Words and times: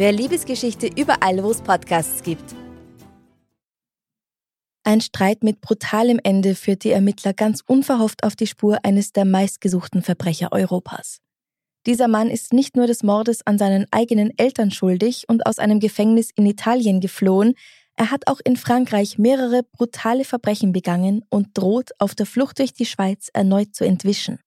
Wer 0.00 0.12
Liebesgeschichte 0.12 0.86
überall, 0.86 1.44
wo 1.44 1.50
es 1.50 1.60
Podcasts 1.60 2.22
gibt. 2.22 2.54
Ein 4.82 5.02
Streit 5.02 5.42
mit 5.42 5.60
brutalem 5.60 6.18
Ende 6.24 6.54
führt 6.54 6.84
die 6.84 6.90
Ermittler 6.90 7.34
ganz 7.34 7.62
unverhofft 7.66 8.24
auf 8.24 8.34
die 8.34 8.46
Spur 8.46 8.78
eines 8.82 9.12
der 9.12 9.26
meistgesuchten 9.26 10.00
Verbrecher 10.00 10.52
Europas. 10.52 11.18
Dieser 11.84 12.08
Mann 12.08 12.30
ist 12.30 12.54
nicht 12.54 12.76
nur 12.76 12.86
des 12.86 13.02
Mordes 13.02 13.46
an 13.46 13.58
seinen 13.58 13.84
eigenen 13.90 14.32
Eltern 14.38 14.70
schuldig 14.70 15.26
und 15.28 15.44
aus 15.44 15.58
einem 15.58 15.80
Gefängnis 15.80 16.30
in 16.34 16.46
Italien 16.46 17.00
geflohen, 17.00 17.52
er 17.94 18.10
hat 18.10 18.26
auch 18.26 18.40
in 18.42 18.56
Frankreich 18.56 19.18
mehrere 19.18 19.64
brutale 19.64 20.24
Verbrechen 20.24 20.72
begangen 20.72 21.26
und 21.28 21.48
droht 21.52 21.90
auf 21.98 22.14
der 22.14 22.24
Flucht 22.24 22.58
durch 22.58 22.72
die 22.72 22.86
Schweiz 22.86 23.28
erneut 23.34 23.74
zu 23.74 23.84
entwischen. 23.84 24.38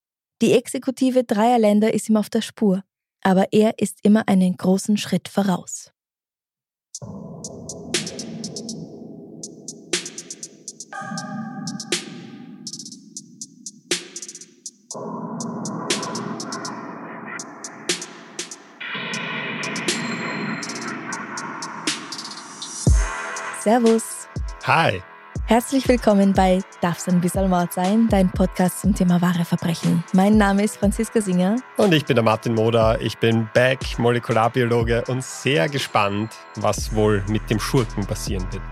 Die 0.42 0.54
Exekutive 0.54 1.24
dreier 1.24 1.60
Länder 1.60 1.94
ist 1.94 2.10
ihm 2.10 2.18
auf 2.18 2.32
der 2.32 2.42
Spur 2.42 2.82
aber 3.24 3.48
er 3.52 3.80
ist 3.80 4.00
immer 4.04 4.28
einen 4.28 4.56
großen 4.58 4.98
Schritt 4.98 5.28
voraus. 5.28 5.92
Servus. 23.64 24.28
Hi. 24.66 25.02
Herzlich 25.46 25.90
willkommen 25.90 26.32
bei 26.32 26.62
Darf's 26.80 27.10
ein 27.10 27.20
bisschen 27.20 27.50
Mord 27.50 27.74
sein, 27.74 28.08
dein 28.10 28.32
Podcast 28.32 28.80
zum 28.80 28.96
Thema 28.96 29.22
wahre 29.22 29.44
Verbrechen. 29.44 30.02
Mein 30.14 30.38
Name 30.38 30.64
ist 30.64 30.78
Franziska 30.78 31.20
Singer. 31.20 31.58
Und 31.76 31.94
ich 31.94 32.06
bin 32.06 32.16
der 32.16 32.24
Martin 32.24 32.56
Moder. 32.56 33.00
Ich 33.02 33.18
bin 33.18 33.50
Back, 33.54 34.00
Molekularbiologe 34.00 35.04
und 35.10 35.22
sehr 35.22 35.68
gespannt, 35.68 36.32
was 36.56 36.96
wohl 36.96 37.22
mit 37.28 37.48
dem 37.50 37.60
Schurken 37.60 38.06
passieren 38.08 38.48
wird. 38.54 38.64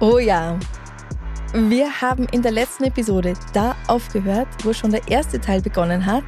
Oh 0.00 0.18
ja. 0.18 0.58
Wir 1.54 2.02
haben 2.02 2.26
in 2.30 2.42
der 2.42 2.52
letzten 2.52 2.84
Episode 2.84 3.32
da 3.54 3.74
aufgehört, 3.86 4.48
wo 4.64 4.74
schon 4.74 4.90
der 4.90 5.08
erste 5.08 5.40
Teil 5.40 5.62
begonnen 5.62 6.04
hat. 6.04 6.24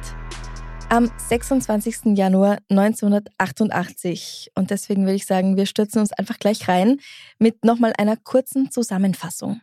Am 0.89 1.11
26. 1.15 2.17
Januar 2.17 2.57
1988. 2.69 4.51
Und 4.55 4.71
deswegen 4.71 5.03
würde 5.03 5.15
ich 5.15 5.27
sagen, 5.27 5.57
wir 5.57 5.67
stürzen 5.67 6.01
uns 6.01 6.11
einfach 6.11 6.39
gleich 6.39 6.67
rein 6.67 6.99
mit 7.37 7.63
nochmal 7.63 7.93
einer 7.97 8.17
kurzen 8.17 8.71
Zusammenfassung. 8.71 9.61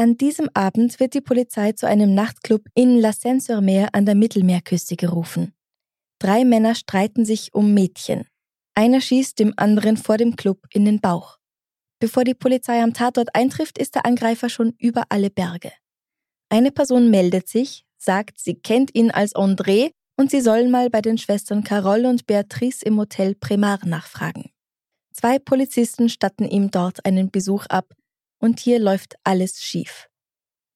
An 0.00 0.16
diesem 0.16 0.48
Abend 0.54 0.98
wird 0.98 1.12
die 1.12 1.20
Polizei 1.20 1.72
zu 1.72 1.86
einem 1.86 2.14
Nachtclub 2.14 2.62
in 2.74 2.98
La 2.98 3.12
Seine-sur-Mer 3.12 3.90
an 3.92 4.06
der 4.06 4.14
Mittelmeerküste 4.14 4.96
gerufen. 4.96 5.52
Drei 6.18 6.46
Männer 6.46 6.74
streiten 6.74 7.26
sich 7.26 7.52
um 7.52 7.74
Mädchen. 7.74 8.24
Einer 8.74 9.02
schießt 9.02 9.38
dem 9.38 9.52
anderen 9.58 9.98
vor 9.98 10.16
dem 10.16 10.36
Club 10.36 10.64
in 10.72 10.86
den 10.86 11.00
Bauch. 11.02 11.36
Bevor 11.98 12.24
die 12.24 12.32
Polizei 12.32 12.82
am 12.82 12.94
Tatort 12.94 13.34
eintrifft, 13.34 13.76
ist 13.76 13.94
der 13.94 14.06
Angreifer 14.06 14.48
schon 14.48 14.72
über 14.78 15.04
alle 15.10 15.28
Berge. 15.28 15.70
Eine 16.48 16.70
Person 16.70 17.10
meldet 17.10 17.48
sich, 17.48 17.84
sagt, 17.98 18.40
sie 18.40 18.54
kennt 18.54 18.94
ihn 18.94 19.10
als 19.10 19.34
André 19.34 19.90
und 20.16 20.30
sie 20.30 20.40
sollen 20.40 20.70
mal 20.70 20.88
bei 20.88 21.02
den 21.02 21.18
Schwestern 21.18 21.62
Carole 21.62 22.08
und 22.08 22.26
Beatrice 22.26 22.82
im 22.86 22.98
Hotel 22.98 23.34
Primar 23.34 23.80
nachfragen. 23.84 24.48
Zwei 25.12 25.38
Polizisten 25.38 26.08
statten 26.08 26.48
ihm 26.48 26.70
dort 26.70 27.04
einen 27.04 27.30
Besuch 27.30 27.66
ab, 27.66 27.92
und 28.40 28.58
hier 28.58 28.80
läuft 28.80 29.14
alles 29.22 29.62
schief. 29.62 30.08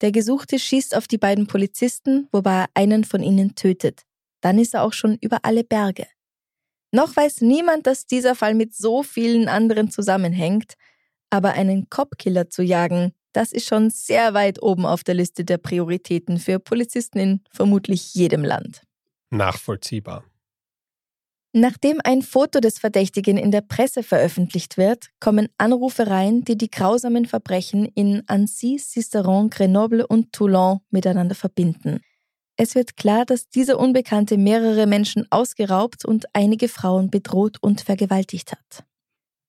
Der 0.00 0.12
Gesuchte 0.12 0.58
schießt 0.58 0.96
auf 0.96 1.08
die 1.08 1.18
beiden 1.18 1.46
Polizisten, 1.46 2.28
wobei 2.30 2.60
er 2.60 2.68
einen 2.74 3.04
von 3.04 3.22
ihnen 3.22 3.54
tötet. 3.54 4.02
Dann 4.40 4.58
ist 4.58 4.74
er 4.74 4.82
auch 4.82 4.92
schon 4.92 5.16
über 5.20 5.38
alle 5.42 5.64
Berge. 5.64 6.06
Noch 6.92 7.16
weiß 7.16 7.40
niemand, 7.40 7.86
dass 7.86 8.06
dieser 8.06 8.34
Fall 8.34 8.54
mit 8.54 8.74
so 8.74 9.02
vielen 9.02 9.48
anderen 9.48 9.90
zusammenhängt, 9.90 10.74
aber 11.30 11.54
einen 11.54 11.88
Copkiller 11.90 12.50
zu 12.50 12.62
jagen, 12.62 13.12
das 13.32 13.50
ist 13.50 13.66
schon 13.66 13.90
sehr 13.90 14.32
weit 14.32 14.62
oben 14.62 14.86
auf 14.86 15.02
der 15.02 15.16
Liste 15.16 15.44
der 15.44 15.58
Prioritäten 15.58 16.38
für 16.38 16.60
Polizisten 16.60 17.18
in 17.18 17.40
vermutlich 17.50 18.14
jedem 18.14 18.44
Land. 18.44 18.82
Nachvollziehbar. 19.30 20.24
Nachdem 21.56 22.00
ein 22.02 22.22
Foto 22.22 22.58
des 22.58 22.80
Verdächtigen 22.80 23.36
in 23.36 23.52
der 23.52 23.60
Presse 23.60 24.02
veröffentlicht 24.02 24.76
wird, 24.76 25.10
kommen 25.20 25.48
Anrufe 25.56 26.08
rein, 26.08 26.42
die 26.42 26.58
die 26.58 26.68
grausamen 26.68 27.26
Verbrechen 27.26 27.84
in 27.84 28.24
Annecy, 28.26 28.76
Cisteron, 28.76 29.50
Grenoble 29.50 30.04
und 30.04 30.32
Toulon 30.32 30.80
miteinander 30.90 31.36
verbinden. 31.36 32.00
Es 32.56 32.74
wird 32.74 32.96
klar, 32.96 33.24
dass 33.24 33.48
dieser 33.50 33.78
Unbekannte 33.78 34.36
mehrere 34.36 34.88
Menschen 34.88 35.28
ausgeraubt 35.30 36.04
und 36.04 36.24
einige 36.32 36.66
Frauen 36.66 37.08
bedroht 37.08 37.58
und 37.60 37.82
vergewaltigt 37.82 38.50
hat. 38.50 38.84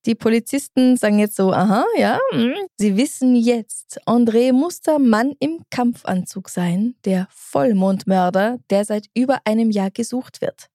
Die 0.05 0.13
Polizisten 0.13 0.97
sagen 0.97 1.17
jetzt 1.17 1.35
so, 1.35 1.51
aha, 1.53 1.85
ja, 1.97 2.19
hm. 2.33 2.53
sie 2.77 2.97
wissen 2.97 3.35
jetzt, 3.35 3.99
André 4.05 4.53
muss 4.53 4.81
der 4.81 4.99
Mann 4.99 5.33
im 5.39 5.63
Kampfanzug 5.71 6.49
sein, 6.49 6.93
der 7.03 7.27
Vollmondmörder, 7.31 8.59
der 8.69 8.85
seit 8.85 9.07
über 9.15 9.39
einem 9.45 9.71
Jahr 9.71 9.89
gesucht 9.89 10.41
wird. 10.41 10.69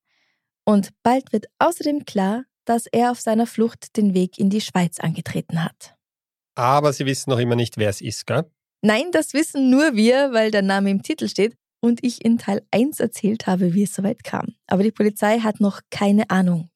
Und 0.65 0.91
bald 1.03 1.33
wird 1.33 1.47
außerdem 1.59 2.05
klar, 2.05 2.45
dass 2.65 2.87
er 2.87 3.11
auf 3.11 3.21
seiner 3.21 3.47
Flucht 3.47 3.97
den 3.97 4.15
Weg 4.15 4.39
in 4.39 4.51
die 4.51 4.61
Schweiz 4.61 5.01
angetreten 5.01 5.65
hat. 5.65 5.97
Aber 6.55 6.93
Sie 6.93 7.07
wissen 7.07 7.31
noch 7.31 7.39
immer 7.39 7.57
nicht, 7.57 7.79
wer 7.79 7.89
es 7.89 8.01
ist, 8.01 8.27
gell? 8.27 8.45
Nein, 8.83 9.11
das 9.13 9.35
wissen 9.35 9.71
nur 9.71 9.95
wir, 9.95 10.33
weil 10.33 10.51
der 10.51 10.63
Name 10.63 10.91
im 10.91 11.03
Titel 11.03 11.29
steht 11.29 11.57
und 11.83 12.05
ich 12.05 12.25
in 12.25 12.39
Teil 12.39 12.63
1 12.71 13.01
erzählt 13.01 13.47
habe, 13.47 13.75
wie 13.75 13.83
es 13.83 13.95
soweit 13.95 14.25
kam. 14.25 14.55
Aber 14.67 14.83
die 14.83 14.93
Polizei 14.93 15.41
hat 15.41 15.61
noch 15.61 15.81
keine 15.91 16.31
Ahnung. 16.31 16.71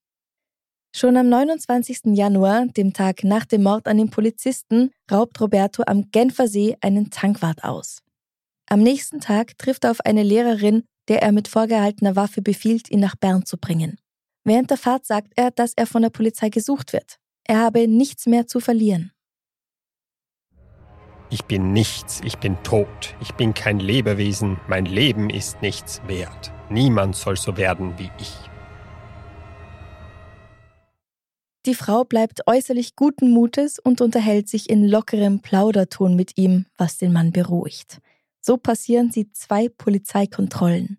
Schon 0.96 1.16
am 1.16 1.28
29. 1.28 2.14
Januar, 2.14 2.66
dem 2.66 2.92
Tag 2.92 3.24
nach 3.24 3.44
dem 3.44 3.64
Mord 3.64 3.88
an 3.88 3.98
den 3.98 4.10
Polizisten, 4.10 4.92
raubt 5.10 5.40
Roberto 5.40 5.82
am 5.86 6.10
Genfersee 6.12 6.76
einen 6.80 7.10
Tankwart 7.10 7.64
aus. 7.64 7.98
Am 8.66 8.80
nächsten 8.80 9.20
Tag 9.20 9.58
trifft 9.58 9.84
er 9.84 9.90
auf 9.90 10.00
eine 10.00 10.22
Lehrerin 10.22 10.84
der 11.08 11.22
er 11.22 11.32
mit 11.32 11.48
vorgehaltener 11.48 12.16
Waffe 12.16 12.42
befiehlt, 12.42 12.90
ihn 12.90 13.00
nach 13.00 13.16
Bern 13.16 13.44
zu 13.44 13.58
bringen. 13.58 13.98
Während 14.44 14.70
der 14.70 14.76
Fahrt 14.76 15.06
sagt 15.06 15.32
er, 15.36 15.50
dass 15.50 15.72
er 15.74 15.86
von 15.86 16.02
der 16.02 16.10
Polizei 16.10 16.48
gesucht 16.50 16.92
wird. 16.92 17.18
Er 17.44 17.60
habe 17.60 17.88
nichts 17.88 18.26
mehr 18.26 18.46
zu 18.46 18.60
verlieren. 18.60 19.12
Ich 21.30 21.44
bin 21.46 21.72
nichts, 21.72 22.20
ich 22.22 22.38
bin 22.38 22.62
tot, 22.62 23.16
ich 23.20 23.32
bin 23.32 23.54
kein 23.54 23.80
Lebewesen, 23.80 24.60
mein 24.68 24.84
Leben 24.84 25.30
ist 25.30 25.62
nichts 25.62 26.00
wert. 26.06 26.52
Niemand 26.70 27.16
soll 27.16 27.36
so 27.36 27.56
werden 27.56 27.98
wie 27.98 28.10
ich. 28.18 28.32
Die 31.66 31.74
Frau 31.74 32.04
bleibt 32.04 32.46
äußerlich 32.46 32.94
guten 32.94 33.30
Mutes 33.30 33.78
und 33.78 34.02
unterhält 34.02 34.50
sich 34.50 34.68
in 34.68 34.86
lockerem 34.86 35.40
Plauderton 35.40 36.14
mit 36.14 36.36
ihm, 36.36 36.66
was 36.76 36.98
den 36.98 37.12
Mann 37.12 37.32
beruhigt. 37.32 38.00
So 38.46 38.58
passieren 38.58 39.10
sie 39.10 39.32
zwei 39.32 39.70
Polizeikontrollen. 39.70 40.98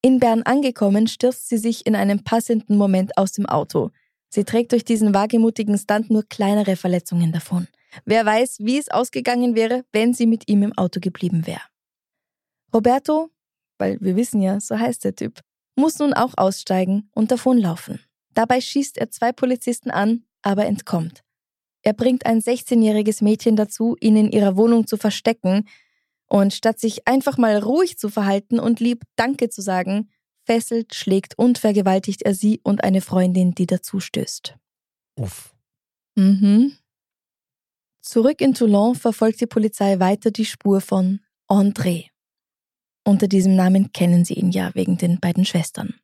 In 0.00 0.20
Bern 0.20 0.44
angekommen, 0.44 1.08
stürzt 1.08 1.48
sie 1.48 1.58
sich 1.58 1.84
in 1.86 1.96
einem 1.96 2.22
passenden 2.22 2.76
Moment 2.76 3.18
aus 3.18 3.32
dem 3.32 3.46
Auto. 3.46 3.90
Sie 4.28 4.44
trägt 4.44 4.70
durch 4.70 4.84
diesen 4.84 5.12
wagemutigen 5.12 5.76
Stunt 5.76 6.08
nur 6.08 6.22
kleinere 6.22 6.76
Verletzungen 6.76 7.32
davon. 7.32 7.66
Wer 8.04 8.24
weiß, 8.24 8.60
wie 8.60 8.78
es 8.78 8.90
ausgegangen 8.90 9.56
wäre, 9.56 9.84
wenn 9.90 10.14
sie 10.14 10.26
mit 10.26 10.48
ihm 10.48 10.62
im 10.62 10.72
Auto 10.78 11.00
geblieben 11.00 11.48
wäre. 11.48 11.62
Roberto, 12.72 13.30
weil 13.78 14.00
wir 14.00 14.14
wissen 14.14 14.40
ja, 14.40 14.60
so 14.60 14.78
heißt 14.78 15.04
der 15.04 15.16
Typ, 15.16 15.40
muss 15.74 15.98
nun 15.98 16.12
auch 16.12 16.34
aussteigen 16.36 17.10
und 17.12 17.32
davonlaufen. 17.32 17.98
Dabei 18.34 18.60
schießt 18.60 18.98
er 18.98 19.10
zwei 19.10 19.32
Polizisten 19.32 19.90
an, 19.90 20.26
aber 20.42 20.66
entkommt. 20.66 21.24
Er 21.82 21.92
bringt 21.92 22.24
ein 22.24 22.40
16-jähriges 22.40 23.24
Mädchen 23.24 23.56
dazu, 23.56 23.96
ihn 24.00 24.16
in 24.16 24.30
ihrer 24.30 24.56
Wohnung 24.56 24.86
zu 24.86 24.96
verstecken, 24.96 25.64
und 26.28 26.52
statt 26.52 26.78
sich 26.78 27.08
einfach 27.08 27.38
mal 27.38 27.58
ruhig 27.58 27.98
zu 27.98 28.08
verhalten 28.08 28.60
und 28.60 28.80
lieb 28.80 29.02
Danke 29.16 29.48
zu 29.48 29.62
sagen, 29.62 30.10
fesselt, 30.44 30.94
schlägt 30.94 31.38
und 31.38 31.58
vergewaltigt 31.58 32.22
er 32.22 32.34
sie 32.34 32.60
und 32.62 32.84
eine 32.84 33.00
Freundin, 33.00 33.54
die 33.54 33.66
dazustößt. 33.66 34.56
Uff. 35.16 35.54
Mhm. 36.14 36.72
Zurück 38.00 38.40
in 38.40 38.54
Toulon 38.54 38.94
verfolgt 38.94 39.40
die 39.40 39.46
Polizei 39.46 40.00
weiter 40.00 40.30
die 40.30 40.46
Spur 40.46 40.80
von 40.80 41.20
André. 41.48 42.06
Unter 43.04 43.28
diesem 43.28 43.54
Namen 43.56 43.92
kennen 43.92 44.24
sie 44.24 44.34
ihn 44.34 44.50
ja 44.50 44.74
wegen 44.74 44.96
den 44.96 45.20
beiden 45.20 45.44
Schwestern. 45.44 45.94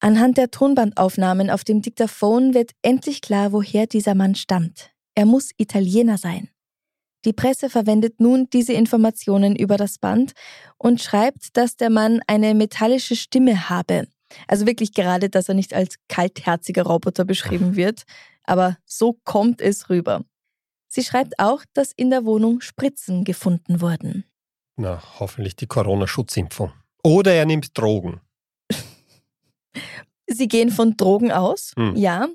Anhand 0.00 0.36
der 0.36 0.50
Tonbandaufnahmen 0.50 1.50
auf 1.50 1.64
dem 1.64 1.80
Diktaphon 1.80 2.54
wird 2.54 2.72
endlich 2.82 3.22
klar, 3.22 3.52
woher 3.52 3.86
dieser 3.86 4.14
Mann 4.14 4.34
stammt. 4.34 4.90
er 5.14 5.26
muss 5.26 5.52
Italiener 5.56 6.18
sein. 6.18 6.48
Die 7.24 7.32
Presse 7.32 7.70
verwendet 7.70 8.20
nun 8.20 8.48
diese 8.52 8.74
Informationen 8.74 9.56
über 9.56 9.76
das 9.76 9.98
Band 9.98 10.32
und 10.76 11.00
schreibt, 11.00 11.56
dass 11.56 11.76
der 11.76 11.90
Mann 11.90 12.20
eine 12.26 12.54
metallische 12.54 13.16
Stimme 13.16 13.70
habe. 13.70 14.06
Also 14.46 14.66
wirklich 14.66 14.92
gerade, 14.92 15.30
dass 15.30 15.48
er 15.48 15.54
nicht 15.54 15.74
als 15.74 15.96
kaltherziger 16.08 16.82
Roboter 16.82 17.24
beschrieben 17.24 17.76
wird, 17.76 18.02
aber 18.44 18.76
so 18.84 19.18
kommt 19.24 19.60
es 19.60 19.88
rüber. 19.88 20.24
Sie 20.88 21.02
schreibt 21.02 21.38
auch, 21.38 21.64
dass 21.72 21.92
in 21.92 22.10
der 22.10 22.24
Wohnung 22.24 22.60
Spritzen 22.60 23.24
gefunden 23.24 23.80
wurden. 23.80 24.24
Na, 24.76 25.02
hoffentlich 25.18 25.56
die 25.56 25.66
Corona-Schutzimpfung. 25.66 26.72
Oder 27.02 27.32
er 27.32 27.46
nimmt 27.46 27.76
Drogen. 27.76 28.20
Sie 30.26 30.48
gehen 30.48 30.70
von 30.70 30.96
Drogen 30.96 31.32
aus, 31.32 31.72
hm. 31.76 31.96
ja 31.96 32.28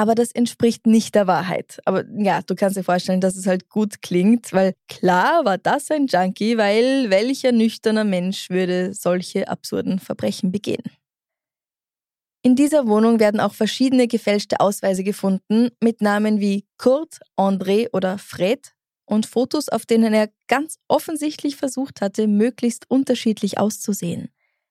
aber 0.00 0.14
das 0.14 0.32
entspricht 0.32 0.86
nicht 0.86 1.14
der 1.14 1.26
Wahrheit. 1.26 1.78
Aber 1.84 2.06
ja, 2.16 2.40
du 2.40 2.54
kannst 2.54 2.78
dir 2.78 2.82
vorstellen, 2.82 3.20
dass 3.20 3.36
es 3.36 3.46
halt 3.46 3.68
gut 3.68 4.00
klingt, 4.00 4.50
weil 4.54 4.72
klar 4.88 5.44
war 5.44 5.58
das 5.58 5.90
ein 5.90 6.06
Junkie, 6.06 6.56
weil 6.56 7.10
welcher 7.10 7.52
nüchterner 7.52 8.04
Mensch 8.04 8.48
würde 8.48 8.94
solche 8.94 9.46
absurden 9.46 9.98
Verbrechen 9.98 10.52
begehen? 10.52 10.84
In 12.40 12.56
dieser 12.56 12.86
Wohnung 12.86 13.20
werden 13.20 13.40
auch 13.40 13.52
verschiedene 13.52 14.08
gefälschte 14.08 14.60
Ausweise 14.60 15.04
gefunden 15.04 15.68
mit 15.82 16.00
Namen 16.00 16.40
wie 16.40 16.64
Kurt, 16.78 17.18
André 17.36 17.88
oder 17.92 18.16
Fred 18.16 18.72
und 19.04 19.26
Fotos, 19.26 19.68
auf 19.68 19.84
denen 19.84 20.14
er 20.14 20.30
ganz 20.48 20.78
offensichtlich 20.88 21.56
versucht 21.56 22.00
hatte, 22.00 22.26
möglichst 22.26 22.88
unterschiedlich 22.88 23.58
auszusehen. 23.58 24.30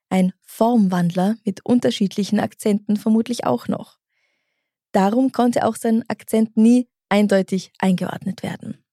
Ein 0.09 0.33
Formwandler 0.41 1.35
mit 1.45 1.63
unterschiedlichen 1.63 2.39
Akzenten 2.39 2.97
vermutlich 2.97 3.45
auch 3.45 3.67
noch. 3.67 3.99
Darum 4.91 5.31
konnte 5.31 5.65
auch 5.65 5.75
sein 5.75 6.03
Akzent 6.07 6.57
nie 6.57 6.87
eindeutig 7.09 7.71
eingeordnet 7.79 8.43
werden. 8.43 8.83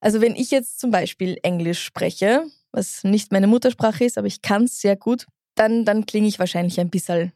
Also 0.00 0.20
wenn 0.20 0.36
ich 0.36 0.50
jetzt 0.50 0.78
zum 0.78 0.90
Beispiel 0.90 1.38
Englisch 1.42 1.82
spreche, 1.82 2.44
was 2.72 3.02
nicht 3.04 3.32
meine 3.32 3.46
Muttersprache 3.46 4.04
ist, 4.04 4.18
aber 4.18 4.26
ich 4.26 4.42
kann 4.42 4.64
es 4.64 4.80
sehr 4.80 4.96
gut, 4.96 5.26
dann, 5.54 5.84
dann 5.84 6.06
klinge 6.06 6.28
ich 6.28 6.38
wahrscheinlich 6.38 6.78
ein 6.78 6.90
bisschen 6.90 7.32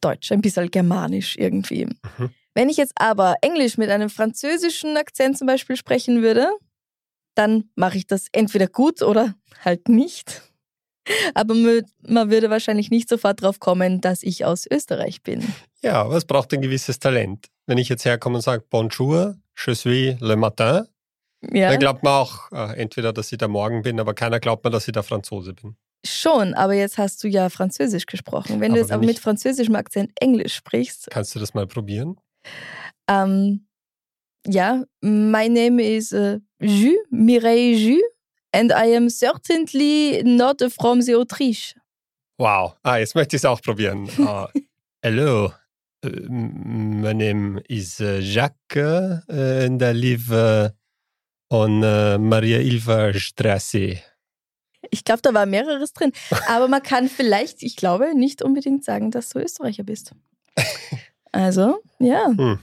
deutsch, 0.00 0.30
ein 0.30 0.40
bisschen 0.40 0.70
germanisch 0.70 1.36
irgendwie. 1.36 1.86
Mhm. 1.86 2.30
Wenn 2.54 2.68
ich 2.68 2.76
jetzt 2.76 2.94
aber 2.96 3.36
Englisch 3.42 3.78
mit 3.78 3.90
einem 3.90 4.10
französischen 4.10 4.96
Akzent 4.96 5.38
zum 5.38 5.46
Beispiel 5.46 5.76
sprechen 5.76 6.22
würde, 6.22 6.50
dann 7.34 7.70
mache 7.74 7.98
ich 7.98 8.06
das 8.06 8.26
entweder 8.32 8.66
gut 8.66 9.02
oder 9.02 9.34
halt 9.64 9.88
nicht. 9.88 10.42
Aber 11.34 11.54
man 11.54 12.30
würde 12.30 12.50
wahrscheinlich 12.50 12.90
nicht 12.90 13.08
sofort 13.08 13.42
drauf 13.42 13.60
kommen, 13.60 14.00
dass 14.00 14.22
ich 14.22 14.44
aus 14.44 14.66
Österreich 14.70 15.22
bin. 15.22 15.46
Ja, 15.82 16.02
aber 16.02 16.16
es 16.16 16.24
braucht 16.24 16.52
ein 16.52 16.60
gewisses 16.60 16.98
Talent. 16.98 17.46
Wenn 17.66 17.78
ich 17.78 17.88
jetzt 17.88 18.04
herkomme 18.04 18.36
und 18.36 18.42
sage 18.42 18.64
Bonjour, 18.68 19.36
je 19.56 19.74
suis 19.74 20.16
le 20.20 20.36
matin, 20.36 20.86
ja. 21.52 21.70
dann 21.70 21.78
glaubt 21.78 22.02
man 22.02 22.14
auch 22.14 22.50
äh, 22.50 22.80
entweder, 22.80 23.12
dass 23.12 23.30
ich 23.30 23.38
der 23.38 23.48
Morgen 23.48 23.82
bin, 23.82 24.00
aber 24.00 24.14
keiner 24.14 24.40
glaubt 24.40 24.64
mir, 24.64 24.70
dass 24.70 24.88
ich 24.88 24.92
der 24.92 25.02
Franzose 25.02 25.52
bin. 25.52 25.76
Schon, 26.04 26.54
aber 26.54 26.74
jetzt 26.74 26.98
hast 26.98 27.22
du 27.22 27.28
ja 27.28 27.48
Französisch 27.48 28.06
gesprochen. 28.06 28.60
Wenn 28.60 28.70
aber 28.70 28.76
du 28.76 28.80
jetzt 28.80 28.92
aber 28.92 29.04
mit 29.04 29.18
französischem 29.18 29.74
Akzent 29.74 30.12
Englisch 30.20 30.54
sprichst. 30.54 31.08
Kannst 31.10 31.34
du 31.34 31.38
das 31.38 31.54
mal 31.54 31.66
probieren? 31.66 32.16
Ähm, 33.08 33.66
ja, 34.46 34.84
my 35.00 35.48
name 35.48 35.82
is 35.82 36.12
uh, 36.12 36.38
Jus, 36.60 36.98
Mireille 37.10 37.76
Jus, 37.76 38.02
and 38.52 38.70
I 38.70 38.96
am 38.96 39.08
certainly 39.10 40.22
not 40.24 40.62
from 40.72 41.02
the 41.02 41.14
Autriche. 41.14 41.74
Wow, 42.38 42.76
ah, 42.84 42.98
jetzt 42.98 43.14
möchte 43.14 43.36
ich 43.36 43.40
es 43.40 43.44
auch 43.44 43.60
probieren. 43.60 44.08
Uh, 44.18 44.46
hello, 45.02 45.52
my 46.04 47.12
name 47.12 47.60
is 47.68 48.00
uh, 48.00 48.20
Jacques 48.20 48.76
and 49.28 49.82
I 49.82 49.92
live 49.92 50.72
on 51.50 51.80
Maria 51.80 52.60
Ilva 52.60 53.12
Straße. 53.14 53.98
Ich 54.90 55.04
glaube, 55.04 55.22
da 55.22 55.34
war 55.34 55.46
mehreres 55.46 55.92
drin. 55.92 56.12
Aber 56.48 56.68
man 56.68 56.82
kann 56.82 57.08
vielleicht, 57.08 57.62
ich 57.62 57.76
glaube, 57.76 58.14
nicht 58.14 58.42
unbedingt 58.42 58.84
sagen, 58.84 59.10
dass 59.10 59.30
du 59.30 59.40
Österreicher 59.40 59.84
bist. 59.84 60.12
Also, 61.30 61.82
ja. 61.98 62.26
Hm. 62.26 62.58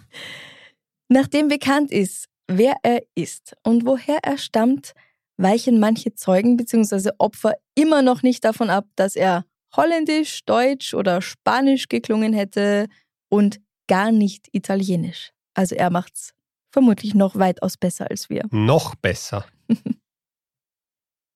Nachdem 1.08 1.50
bekannt 1.50 1.92
ist, 1.92 2.26
wer 2.48 2.76
er 2.82 3.04
ist 3.14 3.56
und 3.64 3.86
woher 3.86 4.18
er 4.24 4.40
stammt, 4.40 4.94
weichen 5.38 5.80
manche 5.80 6.16
Zeugen 6.16 6.58
bzw. 6.58 7.12
Opfer 7.20 7.54
immer 7.76 8.02
noch 8.02 8.24
nicht 8.24 8.44
davon 8.44 8.72
ab, 8.72 8.88
dass 8.96 9.16
er 9.16 9.46
holländisch, 9.76 10.46
deutsch 10.46 10.96
oder 10.96 11.22
spanisch 11.22 11.88
geklungen 11.90 12.34
hätte 12.34 12.88
und 13.30 13.60
gar 13.88 14.12
nicht 14.12 14.50
italienisch. 14.52 15.32
Also 15.54 15.76
er 15.76 15.90
macht's 15.90 16.34
vermutlich 16.72 17.14
noch 17.14 17.36
weitaus 17.36 17.78
besser 17.78 18.10
als 18.10 18.30
wir. 18.30 18.44
Noch 18.52 18.96
besser. 18.96 19.46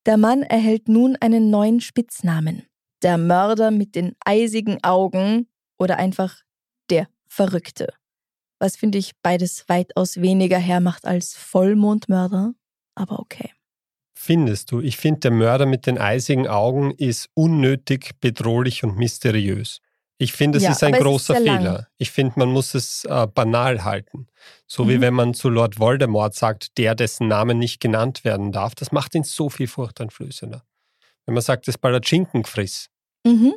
Der 0.06 0.18
Mann 0.18 0.44
erhält 0.44 0.88
nun 0.88 1.18
einen 1.18 1.50
neuen 1.50 1.82
Spitznamen. 1.82 2.66
Der 3.04 3.18
Mörder 3.18 3.70
mit 3.70 3.96
den 3.96 4.16
eisigen 4.26 4.84
Augen 4.84 5.48
oder 5.78 5.98
einfach 5.98 6.42
der 6.90 7.08
Verrückte. 7.28 7.94
Was 8.60 8.76
finde 8.76 8.98
ich 8.98 9.12
beides 9.22 9.68
weitaus 9.70 10.22
weniger 10.22 10.58
hermacht 10.58 11.06
als 11.06 11.36
Vollmondmörder, 11.36 12.54
aber 12.96 13.20
okay. 13.20 13.52
Findest 14.14 14.72
du? 14.72 14.82
Ich 14.82 14.98
finde, 14.98 15.22
der 15.22 15.32
Mörder 15.32 15.66
mit 15.66 15.86
den 15.86 15.98
eisigen 15.98 16.48
Augen 16.48 16.92
ist 16.92 17.30
unnötig, 17.36 18.20
bedrohlich 18.20 18.84
und 18.84 18.98
mysteriös. 18.98 19.80
Ich 20.21 20.33
finde, 20.33 20.57
es 20.57 20.66
ja, 20.66 20.71
ist 20.71 20.83
ein 20.83 20.92
großer 20.92 21.36
ist 21.36 21.44
Fehler. 21.44 21.62
Lang. 21.62 21.86
Ich 21.98 22.12
finde, 22.12 22.33
man 22.38 22.50
muss 22.50 22.75
es 22.75 23.06
äh, 23.06 23.25
banal 23.33 23.86
halten. 23.86 24.27
So 24.68 24.83
mhm. 24.83 24.89
wie 24.89 25.01
wenn 25.01 25.13
man 25.13 25.33
zu 25.33 25.50
Lord 25.50 25.80
Voldemort 25.80 26.36
sagt, 26.36 26.77
der, 26.77 26.94
dessen 26.94 27.30
Name 27.30 27.56
nicht 27.56 27.80
genannt 27.80 28.25
werden 28.25 28.51
darf. 28.51 28.75
Das 28.75 28.92
macht 28.92 29.16
ihn 29.16 29.24
so 29.24 29.50
viel 29.50 29.68
furchteinflößender. 29.68 30.66
Wenn 31.25 31.33
man 31.33 31.42
sagt, 31.42 31.69
das 31.69 31.77
Palatschinkenfriss, 31.77 32.89
mhm. 33.25 33.56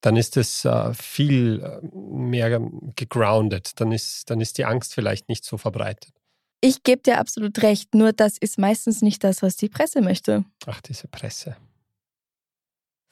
dann 0.00 0.16
ist 0.16 0.36
es 0.36 0.64
äh, 0.64 0.92
viel 0.94 1.62
äh, 1.62 1.96
mehr 1.96 2.60
gegroundet. 2.96 3.80
Dann 3.80 3.92
ist, 3.92 4.28
dann 4.30 4.40
ist 4.40 4.58
die 4.58 4.64
Angst 4.64 4.94
vielleicht 4.94 5.28
nicht 5.28 5.44
so 5.44 5.58
verbreitet. 5.58 6.12
Ich 6.60 6.82
gebe 6.82 7.02
dir 7.02 7.18
absolut 7.18 7.62
recht, 7.62 7.94
nur 7.94 8.12
das 8.12 8.36
ist 8.36 8.58
meistens 8.58 9.00
nicht 9.00 9.22
das, 9.22 9.42
was 9.42 9.54
die 9.54 9.68
Presse 9.68 10.00
möchte. 10.00 10.44
Ach, 10.66 10.80
diese 10.80 11.06
Presse. 11.06 11.56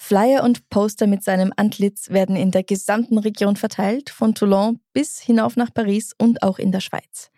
Flyer 0.05 0.43
und 0.43 0.69
Poster 0.69 1.07
mit 1.07 1.23
seinem 1.23 1.53
Antlitz 1.57 2.11
werden 2.11 2.35
in 2.35 2.51
der 2.51 2.65
gesamten 2.65 3.19
Region 3.19 3.55
verteilt, 3.55 4.11
von 4.11 4.35
Toulon 4.35 4.81
bis 4.93 5.21
hinauf 5.21 5.55
nach 5.57 5.73
Paris 5.73 6.13
und 6.19 6.43
auch 6.43 6.59
in 6.59 6.73
der 6.73 6.81
Schweiz. 6.81 7.31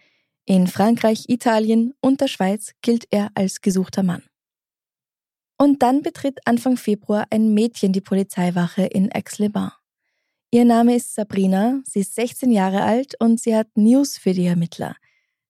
In 0.46 0.66
Frankreich, 0.66 1.26
Italien 1.28 1.92
und 2.00 2.22
der 2.22 2.26
Schweiz 2.26 2.72
gilt 2.80 3.06
er 3.10 3.30
als 3.34 3.60
gesuchter 3.60 4.02
Mann. 4.02 4.22
Und 5.58 5.82
dann 5.82 6.00
betritt 6.00 6.38
Anfang 6.46 6.78
Februar 6.78 7.26
ein 7.28 7.52
Mädchen 7.52 7.92
die 7.92 8.00
Polizeiwache 8.00 8.86
in 8.86 9.14
Aix-les-Bains. 9.14 9.74
Ihr 10.50 10.64
Name 10.64 10.96
ist 10.96 11.14
Sabrina, 11.14 11.82
sie 11.84 12.00
ist 12.00 12.14
16 12.14 12.50
Jahre 12.50 12.82
alt 12.82 13.14
und 13.20 13.40
sie 13.40 13.54
hat 13.54 13.68
News 13.76 14.16
für 14.16 14.32
die 14.32 14.46
Ermittler. 14.46 14.96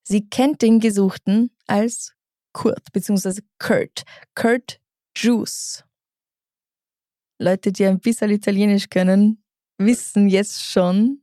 Sie 0.03 0.29
kennt 0.29 0.63
den 0.63 0.81
Gesuchten 0.81 1.53
als 1.69 2.13
Kurt 2.53 2.93
bzw. 2.93 3.41
Kurt. 3.61 4.03
Kurt 4.35 4.81
Juice. 5.17 5.85
Leute, 7.39 7.73
die 7.73 7.87
ein 7.87 8.01
bisschen 8.01 8.31
Italienisch 8.31 8.89
können, 8.89 9.43
wissen 9.79 10.29
jetzt 10.29 10.63
schon. 10.63 11.23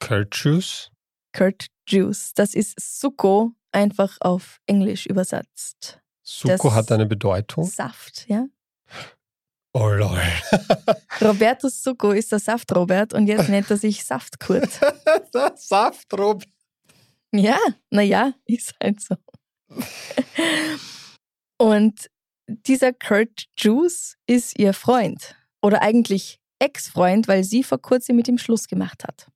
Kurt 0.00 0.34
Juice? 0.36 0.90
Kurt 1.32 1.66
Juice. 1.88 2.32
Das 2.34 2.54
ist 2.54 2.74
Succo, 2.78 3.52
einfach 3.72 4.16
auf 4.20 4.60
Englisch 4.66 5.06
übersetzt. 5.06 6.00
Succo 6.22 6.72
hat 6.72 6.92
eine 6.92 7.06
Bedeutung? 7.06 7.64
Saft, 7.64 8.26
ja. 8.28 8.46
Oh 9.72 9.88
lol. 9.88 10.20
Roberto 11.20 11.68
Succo 11.68 12.12
ist 12.12 12.32
der 12.32 12.38
Saft 12.38 12.74
Robert 12.74 13.12
und 13.12 13.26
jetzt 13.26 13.48
nennt 13.48 13.70
er 13.70 13.76
sich 13.76 14.04
Saftkurt. 14.04 14.70
Saft 15.56 16.12
Robert. 16.14 16.48
Ja, 17.32 17.58
naja, 17.90 18.32
ist 18.46 18.74
halt 18.82 19.00
so. 19.00 19.16
Und 21.58 22.08
dieser 22.48 22.92
Kurt 22.92 23.46
Juice 23.56 24.16
ist 24.26 24.58
ihr 24.58 24.72
Freund 24.72 25.36
oder 25.62 25.82
eigentlich 25.82 26.40
Ex-Freund, 26.58 27.28
weil 27.28 27.44
sie 27.44 27.62
vor 27.62 27.80
kurzem 27.80 28.16
mit 28.16 28.26
ihm 28.26 28.38
Schluss 28.38 28.68
gemacht 28.68 29.04
hat. 29.04 29.28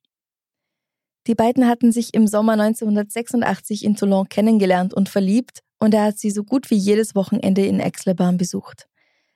Die 1.27 1.35
beiden 1.35 1.67
hatten 1.67 1.91
sich 1.91 2.13
im 2.13 2.27
Sommer 2.27 2.53
1986 2.53 3.85
in 3.85 3.95
Toulon 3.95 4.27
kennengelernt 4.27 4.93
und 4.93 5.07
verliebt 5.07 5.61
und 5.79 5.93
er 5.93 6.05
hat 6.05 6.17
sie 6.17 6.31
so 6.31 6.43
gut 6.43 6.69
wie 6.69 6.75
jedes 6.75 7.15
Wochenende 7.15 7.65
in 7.65 7.79
Aix-les-Bains 7.79 8.37
besucht. 8.37 8.87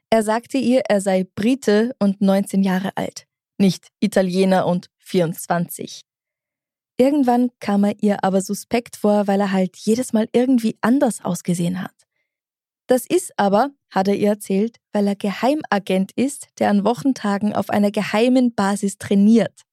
Er 0.10 0.24
sagte 0.24 0.57
ihr, 0.57 0.81
er 0.88 1.00
sei 1.00 1.25
Brite 1.36 1.93
und 2.00 2.19
19 2.19 2.63
Jahre 2.63 2.96
alt, 2.96 3.25
nicht 3.57 3.89
Italiener 4.00 4.65
und 4.65 4.89
24. 5.00 6.01
Irgendwann 6.98 7.51
kam 7.60 7.84
er 7.84 7.96
ihr 8.01 8.24
aber 8.24 8.41
suspekt 8.41 8.96
vor, 8.98 9.27
weil 9.27 9.39
er 9.39 9.51
halt 9.51 9.77
jedes 9.77 10.13
Mal 10.13 10.27
irgendwie 10.34 10.77
anders 10.81 11.24
ausgesehen 11.24 11.81
hat. 11.81 11.96
Das 12.88 13.06
ist 13.06 13.34
aber, 13.38 13.72
hat 13.89 14.08
er 14.08 14.15
ihr 14.15 14.29
erzählt, 14.29 14.77
weil 14.94 15.08
er 15.08 15.15
Geheimagent 15.15 16.13
ist, 16.15 16.48
der 16.60 16.70
an 16.70 16.86
Wochentagen 16.86 17.53
auf 17.53 17.70
einer 17.70 17.91
geheimen 17.91 18.56
Basis 18.56 18.98
trainiert. 18.98 19.63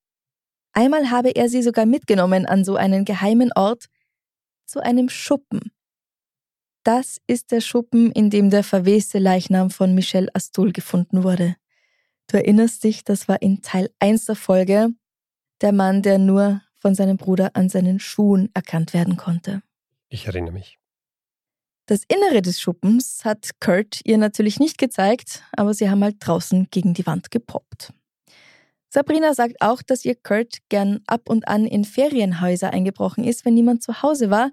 Einmal 0.72 1.10
habe 1.10 1.30
er 1.30 1.48
sie 1.48 1.62
sogar 1.62 1.86
mitgenommen 1.86 2.46
an 2.46 2.64
so 2.64 2.74
einen 2.74 3.04
geheimen 3.04 3.52
Ort, 3.54 3.86
zu 4.66 4.80
einem 4.80 5.08
Schuppen. 5.08 5.70
Das 6.82 7.18
ist 7.26 7.52
der 7.52 7.60
Schuppen, 7.60 8.10
in 8.10 8.30
dem 8.30 8.50
der 8.50 8.64
verweste 8.64 9.18
Leichnam 9.18 9.70
von 9.70 9.94
Michel 9.94 10.28
Astul 10.34 10.72
gefunden 10.72 11.22
wurde. 11.22 11.56
Du 12.26 12.36
erinnerst 12.36 12.82
dich, 12.82 13.04
das 13.04 13.28
war 13.28 13.40
in 13.40 13.62
Teil 13.62 13.90
1 14.00 14.24
der 14.26 14.36
Folge, 14.36 14.88
der 15.60 15.72
Mann, 15.72 16.02
der 16.02 16.18
nur 16.18 16.62
von 16.80 16.94
seinem 16.94 17.16
Bruder 17.16 17.52
an 17.54 17.68
seinen 17.68 18.00
Schuhen 18.00 18.50
erkannt 18.54 18.92
werden 18.92 19.16
konnte. 19.16 19.62
Ich 20.08 20.26
erinnere 20.26 20.52
mich. 20.52 20.78
Das 21.86 22.02
Innere 22.08 22.40
des 22.40 22.60
Schuppens 22.60 23.24
hat 23.24 23.50
Kurt 23.60 24.00
ihr 24.04 24.16
natürlich 24.16 24.58
nicht 24.58 24.78
gezeigt, 24.78 25.42
aber 25.52 25.74
sie 25.74 25.90
haben 25.90 26.02
halt 26.02 26.16
draußen 26.20 26.68
gegen 26.70 26.94
die 26.94 27.06
Wand 27.06 27.30
gepoppt. 27.30 27.92
Sabrina 28.88 29.34
sagt 29.34 29.56
auch, 29.60 29.82
dass 29.82 30.04
ihr 30.04 30.14
Kurt 30.14 30.58
gern 30.70 31.00
ab 31.06 31.28
und 31.28 31.46
an 31.46 31.66
in 31.66 31.84
Ferienhäuser 31.84 32.72
eingebrochen 32.72 33.24
ist, 33.24 33.44
wenn 33.44 33.54
niemand 33.54 33.82
zu 33.82 34.02
Hause 34.02 34.30
war 34.30 34.50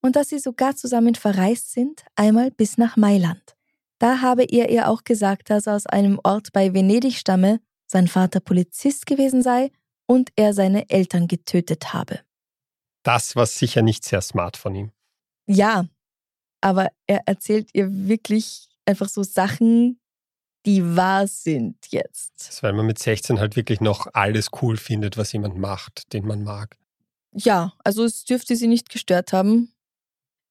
und 0.00 0.16
dass 0.16 0.30
sie 0.30 0.40
sogar 0.40 0.74
zusammen 0.74 1.14
verreist 1.14 1.72
sind, 1.72 2.04
einmal 2.16 2.50
bis 2.50 2.78
nach 2.78 2.96
Mailand. 2.96 3.54
Da 3.98 4.20
habe 4.20 4.42
er 4.42 4.70
ihr 4.70 4.88
auch 4.88 5.04
gesagt, 5.04 5.50
dass 5.50 5.68
er 5.68 5.76
aus 5.76 5.86
einem 5.86 6.18
Ort 6.24 6.52
bei 6.52 6.74
Venedig 6.74 7.16
stamme, 7.16 7.60
sein 7.86 8.08
Vater 8.08 8.40
Polizist 8.40 9.06
gewesen 9.06 9.42
sei 9.42 9.70
und 10.06 10.30
er 10.34 10.52
seine 10.54 10.90
Eltern 10.90 11.28
getötet 11.28 11.92
habe. 11.92 12.20
Das 13.04 13.36
war 13.36 13.46
sicher 13.46 13.82
nicht 13.82 14.04
sehr 14.04 14.22
smart 14.22 14.56
von 14.56 14.74
ihm. 14.74 14.90
Ja, 15.46 15.84
aber 16.62 16.90
er 17.06 17.22
erzählt 17.26 17.68
ihr 17.74 18.08
wirklich 18.08 18.68
einfach 18.86 19.08
so 19.08 19.22
Sachen, 19.22 20.00
die 20.64 20.96
wahr 20.96 21.26
sind 21.26 21.76
jetzt. 21.90 22.32
Das 22.38 22.48
ist, 22.50 22.62
weil 22.62 22.72
man 22.72 22.86
mit 22.86 22.98
16 22.98 23.38
halt 23.40 23.56
wirklich 23.56 23.80
noch 23.80 24.06
alles 24.14 24.48
cool 24.62 24.76
findet, 24.76 25.16
was 25.16 25.32
jemand 25.32 25.58
macht, 25.58 26.12
den 26.12 26.24
man 26.26 26.44
mag. 26.44 26.78
Ja, 27.34 27.72
also 27.84 28.04
es 28.04 28.24
dürfte 28.24 28.56
sie 28.56 28.68
nicht 28.68 28.88
gestört 28.88 29.32
haben. 29.32 29.72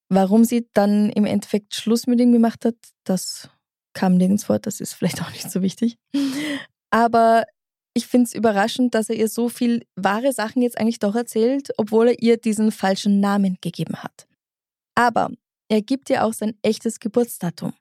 Warum 0.09 0.43
sie 0.43 0.67
dann 0.73 1.09
im 1.11 1.25
Endeffekt 1.25 1.75
Schluss 1.75 2.07
mit 2.07 2.19
ihm 2.19 2.33
gemacht 2.33 2.65
hat, 2.65 2.75
das 3.05 3.49
kam 3.93 4.15
nirgends 4.15 4.43
vor, 4.43 4.59
das 4.59 4.81
ist 4.81 4.93
vielleicht 4.93 5.21
auch 5.21 5.31
nicht 5.31 5.49
so 5.49 5.61
wichtig. 5.61 5.97
Aber 6.89 7.45
ich 7.93 8.07
finde 8.07 8.25
es 8.27 8.33
überraschend, 8.33 8.93
dass 8.93 9.09
er 9.09 9.15
ihr 9.15 9.29
so 9.29 9.47
viel 9.47 9.85
wahre 9.95 10.33
Sachen 10.33 10.61
jetzt 10.61 10.77
eigentlich 10.77 10.99
doch 10.99 11.15
erzählt, 11.15 11.69
obwohl 11.77 12.09
er 12.09 12.21
ihr 12.21 12.37
diesen 12.37 12.71
falschen 12.71 13.21
Namen 13.21 13.57
gegeben 13.61 13.97
hat. 13.97 14.27
Aber 14.95 15.29
er 15.71 15.81
gibt 15.81 16.09
ihr 16.09 16.25
auch 16.25 16.33
sein 16.33 16.57
echtes 16.63 16.99
Geburtsdatum. 16.99 17.73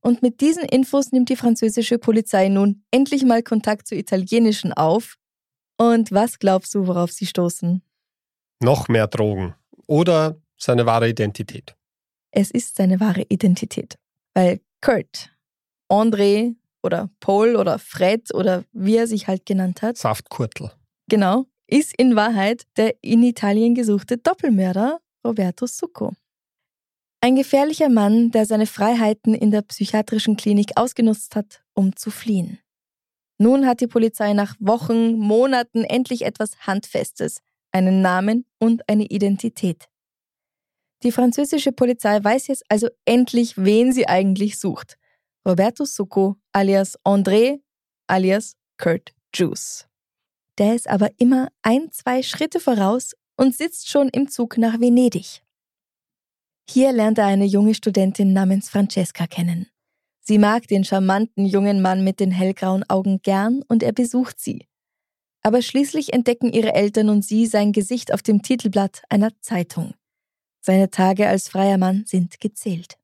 Und 0.00 0.20
mit 0.20 0.40
diesen 0.40 0.64
Infos 0.64 1.12
nimmt 1.12 1.28
die 1.28 1.36
französische 1.36 1.96
Polizei 1.98 2.48
nun 2.48 2.82
endlich 2.90 3.24
mal 3.24 3.44
Kontakt 3.44 3.86
zu 3.86 3.94
italienischen 3.94 4.72
auf. 4.72 5.16
Und 5.78 6.10
was 6.10 6.40
glaubst 6.40 6.74
du, 6.74 6.88
worauf 6.88 7.12
sie 7.12 7.26
stoßen? 7.26 7.82
Noch 8.60 8.88
mehr 8.88 9.06
Drogen. 9.06 9.54
Oder 9.86 10.40
seine 10.56 10.86
wahre 10.86 11.08
Identität. 11.08 11.76
Es 12.32 12.50
ist 12.50 12.74
seine 12.74 12.98
wahre 12.98 13.22
Identität. 13.28 13.96
Weil 14.34 14.60
Kurt, 14.80 15.30
André 15.88 16.56
oder 16.82 17.10
Paul 17.20 17.54
oder 17.54 17.78
Fred 17.78 18.34
oder 18.34 18.64
wie 18.72 18.96
er 18.96 19.06
sich 19.06 19.28
halt 19.28 19.46
genannt 19.46 19.82
hat. 19.82 19.96
Saftkurtel. 19.96 20.72
Genau, 21.08 21.46
ist 21.68 21.94
in 21.96 22.16
Wahrheit 22.16 22.64
der 22.76 22.96
in 23.02 23.22
Italien 23.22 23.76
gesuchte 23.76 24.18
Doppelmörder 24.18 25.00
Roberto 25.24 25.66
Succo. 25.66 26.12
Ein 27.22 27.36
gefährlicher 27.36 27.90
Mann, 27.90 28.30
der 28.30 28.46
seine 28.46 28.66
Freiheiten 28.66 29.34
in 29.34 29.50
der 29.50 29.60
psychiatrischen 29.60 30.36
Klinik 30.36 30.72
ausgenutzt 30.76 31.36
hat, 31.36 31.62
um 31.74 31.94
zu 31.94 32.10
fliehen. 32.10 32.58
Nun 33.36 33.66
hat 33.66 33.82
die 33.82 33.86
Polizei 33.86 34.32
nach 34.32 34.56
Wochen, 34.58 35.18
Monaten 35.18 35.84
endlich 35.84 36.22
etwas 36.22 36.66
Handfestes, 36.66 37.42
einen 37.72 38.00
Namen 38.00 38.46
und 38.58 38.88
eine 38.88 39.04
Identität. 39.04 39.88
Die 41.02 41.12
französische 41.12 41.72
Polizei 41.72 42.22
weiß 42.22 42.48
jetzt 42.48 42.64
also 42.68 42.88
endlich, 43.04 43.54
wen 43.56 43.92
sie 43.92 44.08
eigentlich 44.08 44.58
sucht. 44.58 44.98
Roberto 45.46 45.84
Succo 45.84 46.36
alias 46.52 46.98
André 47.04 47.60
alias 48.06 48.56
Kurt 48.78 49.12
Juice. 49.34 49.86
Der 50.58 50.74
ist 50.74 50.88
aber 50.88 51.10
immer 51.18 51.48
ein, 51.62 51.90
zwei 51.92 52.22
Schritte 52.22 52.60
voraus 52.60 53.14
und 53.36 53.56
sitzt 53.56 53.88
schon 53.88 54.08
im 54.08 54.28
Zug 54.28 54.58
nach 54.58 54.80
Venedig. 54.80 55.42
Hier 56.72 56.92
lernt 56.92 57.18
er 57.18 57.26
eine 57.26 57.46
junge 57.46 57.74
Studentin 57.74 58.32
namens 58.32 58.68
Francesca 58.68 59.26
kennen. 59.26 59.66
Sie 60.20 60.38
mag 60.38 60.68
den 60.68 60.84
charmanten 60.84 61.44
jungen 61.44 61.82
Mann 61.82 62.04
mit 62.04 62.20
den 62.20 62.30
hellgrauen 62.30 62.88
Augen 62.88 63.22
gern 63.22 63.64
und 63.66 63.82
er 63.82 63.90
besucht 63.90 64.38
sie. 64.38 64.68
Aber 65.42 65.62
schließlich 65.62 66.12
entdecken 66.12 66.52
ihre 66.52 66.72
Eltern 66.72 67.08
und 67.08 67.24
sie 67.24 67.46
sein 67.46 67.72
Gesicht 67.72 68.14
auf 68.14 68.22
dem 68.22 68.42
Titelblatt 68.42 69.02
einer 69.08 69.32
Zeitung. 69.40 69.94
Seine 70.60 70.90
Tage 70.90 71.26
als 71.26 71.48
freier 71.48 71.76
Mann 71.76 72.04
sind 72.06 72.38
gezählt. 72.38 72.98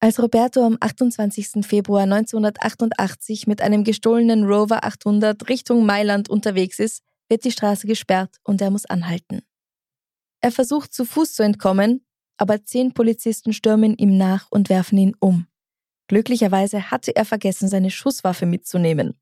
Als 0.00 0.22
Roberto 0.22 0.62
am 0.62 0.76
28. 0.80 1.64
Februar 1.64 2.02
1988 2.02 3.46
mit 3.46 3.62
einem 3.62 3.84
gestohlenen 3.84 4.44
Rover 4.44 4.84
800 4.84 5.48
Richtung 5.48 5.86
Mailand 5.86 6.28
unterwegs 6.28 6.78
ist, 6.78 7.02
wird 7.30 7.44
die 7.44 7.52
Straße 7.52 7.86
gesperrt 7.86 8.36
und 8.44 8.60
er 8.60 8.70
muss 8.70 8.84
anhalten. 8.84 9.40
Er 10.40 10.52
versucht 10.52 10.92
zu 10.94 11.04
Fuß 11.04 11.34
zu 11.34 11.42
entkommen, 11.42 12.04
aber 12.36 12.64
zehn 12.64 12.92
Polizisten 12.92 13.52
stürmen 13.52 13.96
ihm 13.96 14.16
nach 14.16 14.46
und 14.50 14.68
werfen 14.70 14.98
ihn 14.98 15.14
um. 15.20 15.46
Glücklicherweise 16.08 16.90
hatte 16.90 17.14
er 17.14 17.24
vergessen, 17.24 17.68
seine 17.68 17.90
Schusswaffe 17.90 18.46
mitzunehmen. 18.46 19.20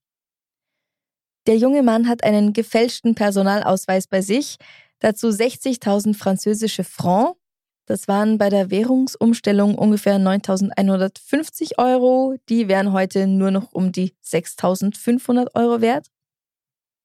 Der 1.47 1.57
junge 1.57 1.83
Mann 1.83 2.09
hat 2.09 2.25
einen 2.25 2.53
gefälschten 2.53 3.15
Personalausweis 3.15 4.07
bei 4.07 4.23
sich, 4.23 4.57
dazu 5.01 5.29
60.000 5.29 6.15
französische 6.15 6.85
Francs. 6.85 7.39
Das 7.87 8.07
waren 8.07 8.37
bei 8.37 8.51
der 8.51 8.71
Währungsumstellung 8.71 9.75
ungefähr 9.75 10.19
9.150 10.19 11.79
Euro. 11.79 12.37
Die 12.49 12.69
wären 12.69 12.93
heute 12.93 13.27
nur 13.27 13.51
noch 13.51 13.73
um 13.73 13.93
die 13.93 14.15
6.500 14.25 15.55
Euro 15.55 15.81
wert. 15.81 16.09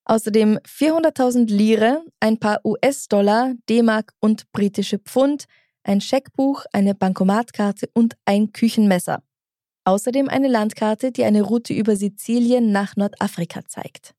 Außerdem 0.06 0.60
400.000 0.66 1.48
Lire, 1.48 2.04
ein 2.20 2.40
paar 2.40 2.60
US-Dollar, 2.66 3.54
D-Mark 3.70 4.14
und 4.20 4.52
britische 4.52 5.00
Pfund, 5.00 5.46
ein 5.84 6.02
Scheckbuch, 6.02 6.66
eine 6.74 6.94
Bankomatkarte 6.94 7.90
und 7.94 8.16
ein 8.26 8.52
Küchenmesser. 8.52 9.24
Außerdem 9.86 10.30
eine 10.30 10.48
Landkarte, 10.48 11.12
die 11.12 11.24
eine 11.24 11.42
Route 11.42 11.74
über 11.74 11.96
Sizilien 11.96 12.72
nach 12.72 12.96
Nordafrika 12.96 13.66
zeigt. 13.66 14.14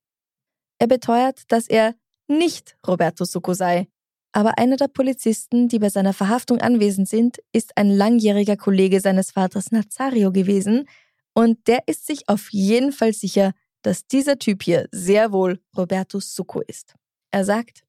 Er 0.79 0.87
beteuert, 0.87 1.43
dass 1.51 1.67
er 1.67 1.95
nicht 2.27 2.77
Roberto 2.87 3.25
Succo 3.25 3.53
sei. 3.53 3.87
Aber 4.31 4.57
einer 4.57 4.75
der 4.75 4.89
Polizisten, 4.89 5.69
die 5.69 5.79
bei 5.79 5.89
seiner 5.89 6.13
Verhaftung 6.13 6.59
anwesend 6.59 7.07
sind, 7.07 7.37
ist 7.53 7.77
ein 7.77 7.89
langjähriger 7.89 8.57
Kollege 8.57 8.99
seines 8.99 9.31
Vaters 9.31 9.71
Nazario 9.71 10.31
gewesen 10.31 10.87
und 11.33 11.67
der 11.67 11.87
ist 11.87 12.07
sich 12.07 12.27
auf 12.27 12.51
jeden 12.51 12.91
Fall 12.91 13.13
sicher, 13.13 13.51
dass 13.85 14.07
dieser 14.07 14.39
Typ 14.39 14.63
hier 14.63 14.87
sehr 14.91 15.31
wohl 15.31 15.59
Roberto 15.77 16.19
Succo 16.19 16.61
ist. 16.61 16.95
Er 17.31 17.45
sagt, 17.45 17.83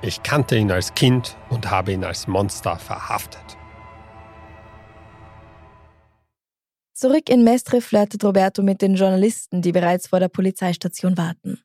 ich 0.00 0.22
kannte 0.22 0.56
ihn 0.56 0.70
als 0.70 0.94
Kind 0.94 1.36
und 1.50 1.70
habe 1.70 1.92
ihn 1.92 2.04
als 2.04 2.26
Monster 2.26 2.78
verhaftet. 2.78 3.58
Zurück 6.92 7.28
in 7.28 7.42
Mestre 7.42 7.80
flirtet 7.80 8.24
Roberto 8.24 8.62
mit 8.62 8.80
den 8.80 8.94
Journalisten, 8.94 9.62
die 9.62 9.72
bereits 9.72 10.08
vor 10.08 10.20
der 10.20 10.28
Polizeistation 10.28 11.16
warten. 11.16 11.62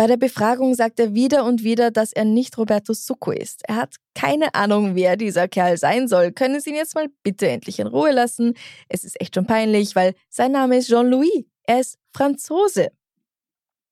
Bei 0.00 0.06
der 0.06 0.16
Befragung 0.16 0.74
sagt 0.74 0.98
er 0.98 1.12
wieder 1.12 1.44
und 1.44 1.62
wieder, 1.62 1.90
dass 1.90 2.14
er 2.14 2.24
nicht 2.24 2.56
Roberto 2.56 2.94
Succo 2.94 3.32
ist. 3.32 3.60
Er 3.68 3.76
hat 3.76 3.96
keine 4.14 4.54
Ahnung, 4.54 4.94
wer 4.94 5.18
dieser 5.18 5.46
Kerl 5.46 5.76
sein 5.76 6.08
soll. 6.08 6.32
Können 6.32 6.58
Sie 6.62 6.70
ihn 6.70 6.76
jetzt 6.76 6.94
mal 6.94 7.08
bitte 7.22 7.46
endlich 7.46 7.80
in 7.80 7.86
Ruhe 7.86 8.10
lassen? 8.10 8.54
Es 8.88 9.04
ist 9.04 9.20
echt 9.20 9.34
schon 9.34 9.46
peinlich, 9.46 9.94
weil 9.94 10.14
sein 10.30 10.52
Name 10.52 10.78
ist 10.78 10.88
Jean-Louis. 10.88 11.44
Er 11.64 11.80
ist 11.80 11.98
Franzose. 12.16 12.92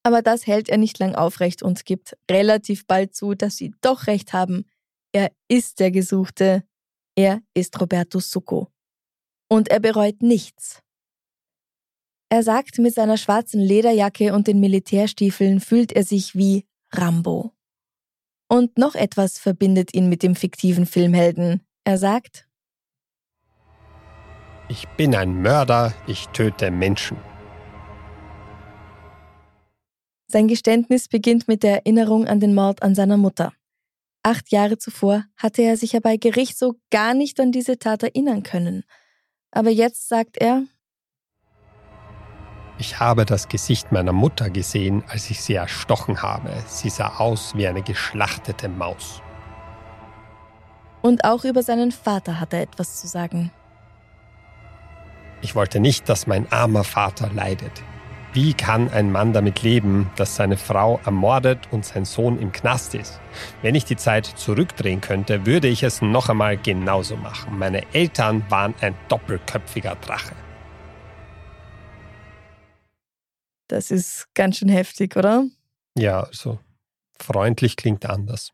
Aber 0.03 0.23
das 0.23 0.47
hält 0.47 0.71
er 0.71 0.79
nicht 0.79 0.99
lang 0.99 1.15
aufrecht 1.15 1.63
und 1.63 1.85
gibt 1.85 2.17
relativ 2.31 2.87
bald 2.87 3.15
zu, 3.15 3.35
dass 3.35 3.59
sie 3.59 3.75
doch 3.83 4.07
recht 4.07 4.33
haben. 4.33 4.65
Er 5.13 5.31
ist 5.47 5.79
der 5.79 5.91
Gesuchte. 5.91 6.65
Er 7.17 7.43
ist 7.53 7.79
Roberto 7.79 8.19
Succo. 8.19 8.69
Und 9.51 9.69
er 9.69 9.81
bereut 9.81 10.23
nichts. 10.23 10.81
Er 12.31 12.43
sagt, 12.43 12.79
mit 12.79 12.95
seiner 12.95 13.17
schwarzen 13.17 13.61
Lederjacke 13.61 14.35
und 14.35 14.47
den 14.47 14.61
Militärstiefeln 14.61 15.61
fühlt 15.61 15.93
er 15.93 16.05
sich 16.05 16.35
wie 16.35 16.67
Rambo. 16.93 17.53
Und 18.49 18.77
noch 18.77 18.95
etwas 18.95 19.39
verbindet 19.39 19.95
ihn 19.95 20.09
mit 20.09 20.23
dem 20.23 20.35
fiktiven 20.35 20.85
Filmhelden. 20.85 21.67
Er 21.85 21.97
sagt, 21.97 22.47
Ich 24.69 24.87
bin 24.97 25.15
ein 25.15 25.41
Mörder, 25.41 25.95
ich 26.07 26.27
töte 26.29 26.71
Menschen. 26.71 27.17
Sein 30.31 30.49
Geständnis 30.49 31.09
beginnt 31.09 31.49
mit 31.49 31.63
der 31.63 31.77
Erinnerung 31.77 32.27
an 32.27 32.41
den 32.41 32.55
Mord 32.55 32.83
an 32.83 32.95
seiner 32.95 33.17
Mutter. 33.17 33.55
Acht 34.23 34.51
Jahre 34.53 34.77
zuvor 34.77 35.25
hatte 35.37 35.63
er 35.63 35.79
sich 35.79 35.93
ja 35.93 36.01
bei 36.01 36.19
Gericht 36.19 36.59
so 36.59 36.75
gar 36.91 37.15
nicht 37.15 37.41
an 37.41 37.53
diese 37.53 37.79
Tat 37.79 38.03
erinnern 38.03 38.43
können. 38.43 38.85
Aber 39.51 39.71
jetzt 39.71 40.09
sagt 40.09 40.37
er, 40.37 40.67
Ich 42.81 43.01
habe 43.01 43.25
das 43.25 43.49
Gesicht 43.49 43.91
meiner 43.91 44.13
Mutter 44.13 44.51
gesehen, 44.51 45.03
als 45.09 45.31
ich 45.31 45.43
sie 45.43 45.55
erstochen 45.55 46.23
habe. 46.23 46.51
Sie 46.67 46.91
sah 46.91 47.19
aus 47.19 47.57
wie 47.57 47.67
eine 47.67 47.83
geschlachtete 47.83 48.69
Maus. 48.69 49.21
Und 51.03 51.25
auch 51.25 51.45
über 51.45 51.65
seinen 51.65 51.91
Vater 51.91 52.39
hat 52.39 52.53
er 52.53 52.63
etwas 52.63 53.01
zu 53.01 53.09
sagen. 53.09 53.51
Ich 55.41 55.57
wollte 55.57 55.81
nicht, 55.81 56.09
dass 56.09 56.29
mein 56.29 56.51
armer 56.53 56.85
Vater 56.85 57.31
leidet. 57.33 57.83
Wie 58.33 58.55
kann 58.55 58.91
ein 58.91 59.11
Mann 59.11 59.33
damit 59.33 59.63
leben, 59.63 60.11
dass 60.17 60.37
seine 60.37 60.57
Frau 60.57 61.01
ermordet 61.05 61.59
und 61.73 61.85
sein 61.85 62.05
Sohn 62.05 62.39
im 62.39 62.53
Knast 62.53 62.95
ist? 62.95 63.21
Wenn 63.63 63.75
ich 63.75 63.87
die 63.87 63.97
Zeit 63.97 64.27
zurückdrehen 64.27 65.01
könnte, 65.01 65.47
würde 65.47 65.67
ich 65.67 65.83
es 65.83 66.03
noch 66.03 66.29
einmal 66.29 66.57
genauso 66.57 67.17
machen. 67.17 67.59
Meine 67.59 67.83
Eltern 67.93 68.45
waren 68.49 68.75
ein 68.81 68.95
doppelköpfiger 69.09 69.97
Drache. 69.97 70.35
Das 73.69 73.91
ist 73.91 74.27
ganz 74.35 74.57
schön 74.57 74.69
heftig, 74.69 75.17
oder? 75.17 75.47
Ja, 75.97 76.23
also 76.23 76.59
freundlich 77.19 77.77
klingt 77.77 78.07
anders. 78.07 78.53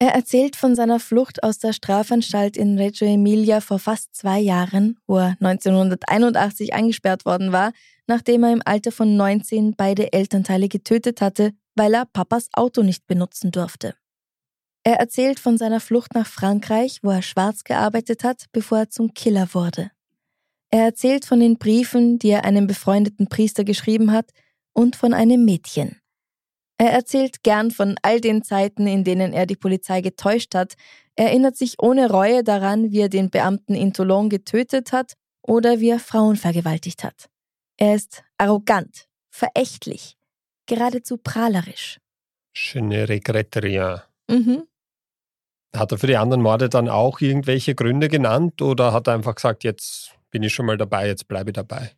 Er 0.00 0.14
erzählt 0.14 0.56
von 0.56 0.74
seiner 0.74 1.00
Flucht 1.00 1.42
aus 1.42 1.58
der 1.58 1.72
Strafanstalt 1.72 2.56
in 2.56 2.76
Reggio 2.76 3.06
Emilia 3.06 3.60
vor 3.60 3.78
fast 3.78 4.14
zwei 4.14 4.38
Jahren, 4.38 4.98
wo 5.06 5.18
er 5.18 5.36
1981 5.40 6.74
eingesperrt 6.74 7.24
worden 7.24 7.52
war, 7.52 7.72
nachdem 8.06 8.44
er 8.44 8.52
im 8.52 8.62
Alter 8.64 8.92
von 8.92 9.16
19 9.16 9.76
beide 9.76 10.12
Elternteile 10.12 10.68
getötet 10.68 11.20
hatte, 11.20 11.52
weil 11.74 11.94
er 11.94 12.06
Papas 12.06 12.48
Auto 12.52 12.82
nicht 12.82 13.06
benutzen 13.06 13.50
durfte. 13.50 13.94
Er 14.82 14.96
erzählt 14.96 15.40
von 15.40 15.56
seiner 15.56 15.80
Flucht 15.80 16.14
nach 16.14 16.26
Frankreich, 16.26 16.98
wo 17.02 17.10
er 17.10 17.22
schwarz 17.22 17.64
gearbeitet 17.64 18.24
hat, 18.24 18.46
bevor 18.52 18.80
er 18.80 18.90
zum 18.90 19.14
Killer 19.14 19.48
wurde. 19.54 19.90
Er 20.74 20.86
erzählt 20.86 21.24
von 21.24 21.38
den 21.38 21.56
Briefen, 21.56 22.18
die 22.18 22.30
er 22.30 22.44
einem 22.44 22.66
befreundeten 22.66 23.28
Priester 23.28 23.62
geschrieben 23.62 24.10
hat, 24.10 24.32
und 24.72 24.96
von 24.96 25.14
einem 25.14 25.44
Mädchen. 25.44 26.00
Er 26.78 26.90
erzählt 26.90 27.44
gern 27.44 27.70
von 27.70 27.94
all 28.02 28.20
den 28.20 28.42
Zeiten, 28.42 28.88
in 28.88 29.04
denen 29.04 29.32
er 29.32 29.46
die 29.46 29.54
Polizei 29.54 30.00
getäuscht 30.00 30.52
hat, 30.56 30.74
erinnert 31.14 31.56
sich 31.56 31.80
ohne 31.80 32.10
Reue 32.10 32.42
daran, 32.42 32.90
wie 32.90 33.02
er 33.02 33.08
den 33.08 33.30
Beamten 33.30 33.76
in 33.76 33.92
Toulon 33.92 34.28
getötet 34.28 34.90
hat 34.90 35.12
oder 35.42 35.78
wie 35.78 35.90
er 35.90 36.00
Frauen 36.00 36.34
vergewaltigt 36.34 37.04
hat. 37.04 37.28
Er 37.76 37.94
ist 37.94 38.24
arrogant, 38.36 39.06
verächtlich, 39.30 40.16
geradezu 40.66 41.18
prahlerisch. 41.18 42.00
Je 42.52 42.80
ne 42.80 43.08
regrette 43.08 43.62
rien. 43.62 44.00
Mhm. 44.28 44.64
Hat 45.72 45.92
er 45.92 45.98
für 45.98 46.08
die 46.08 46.16
anderen 46.16 46.42
Morde 46.42 46.68
dann 46.68 46.88
auch 46.88 47.20
irgendwelche 47.20 47.76
Gründe 47.76 48.08
genannt 48.08 48.60
oder 48.60 48.92
hat 48.92 49.06
er 49.06 49.14
einfach 49.14 49.36
gesagt, 49.36 49.62
jetzt 49.62 50.18
bin 50.34 50.42
ich 50.42 50.52
schon 50.52 50.66
mal 50.66 50.76
dabei, 50.76 51.06
jetzt 51.06 51.28
bleibe 51.28 51.50
ich 51.50 51.54
dabei. 51.54 51.92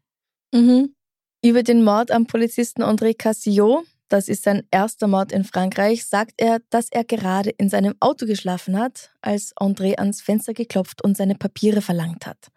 Mhm. 0.53 0.95
Über 1.43 1.63
den 1.63 1.83
Mord 1.83 2.11
am 2.11 2.27
Polizisten 2.27 2.83
André 2.83 3.17
Cassio, 3.17 3.85
das 4.11 4.29
ist 4.29 4.43
sein 4.43 4.63
erster 4.71 5.09
Mord 5.09 5.33
in 5.33 5.43
Frankreich, 5.43 6.05
sagt 6.05 6.35
er, 6.37 6.61
dass 6.69 6.89
er 6.91 7.05
gerade 7.05 7.49
in 7.49 7.71
seinem 7.71 7.95
Auto 7.99 8.27
geschlafen 8.27 8.79
hat, 8.79 9.11
als 9.23 9.57
André 9.57 9.99
ans 9.99 10.21
Fenster 10.21 10.53
geklopft 10.53 11.03
und 11.03 11.17
seine 11.17 11.35
Papiere 11.35 11.81
verlangt 11.81 12.27
hat. 12.27 12.49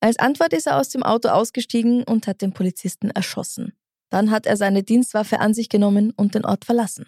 Als 0.00 0.18
Antwort 0.18 0.52
ist 0.52 0.66
er 0.66 0.80
aus 0.80 0.88
dem 0.88 1.04
Auto 1.04 1.28
ausgestiegen 1.28 2.02
und 2.02 2.26
hat 2.26 2.42
den 2.42 2.52
Polizisten 2.52 3.10
erschossen. 3.10 3.74
Dann 4.10 4.32
hat 4.32 4.46
er 4.46 4.56
seine 4.56 4.82
Dienstwaffe 4.82 5.38
an 5.38 5.54
sich 5.54 5.68
genommen 5.68 6.12
und 6.16 6.34
den 6.34 6.44
Ort 6.44 6.64
verlassen. 6.64 7.06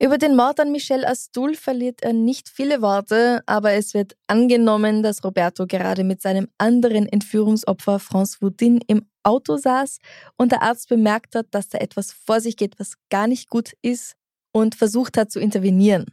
Über 0.00 0.16
den 0.16 0.36
Mord 0.36 0.60
an 0.60 0.70
Michel 0.70 1.04
Astul 1.04 1.56
verliert 1.56 2.02
er 2.02 2.12
nicht 2.12 2.48
viele 2.48 2.82
Worte, 2.82 3.42
aber 3.46 3.72
es 3.72 3.94
wird 3.94 4.16
angenommen, 4.28 5.02
dass 5.02 5.24
Roberto 5.24 5.66
gerade 5.66 6.04
mit 6.04 6.22
seinem 6.22 6.48
anderen 6.56 7.06
Entführungsopfer 7.08 7.96
François 7.96 8.42
Woudin 8.42 8.80
im 8.86 9.08
Auto 9.24 9.56
saß 9.56 9.98
und 10.36 10.52
der 10.52 10.62
Arzt 10.62 10.88
bemerkt 10.88 11.34
hat, 11.34 11.48
dass 11.50 11.68
da 11.68 11.78
etwas 11.78 12.12
vor 12.12 12.40
sich 12.40 12.56
geht, 12.56 12.78
was 12.78 12.94
gar 13.10 13.26
nicht 13.26 13.50
gut 13.50 13.72
ist 13.82 14.14
und 14.52 14.76
versucht 14.76 15.16
hat 15.16 15.32
zu 15.32 15.40
intervenieren. 15.40 16.06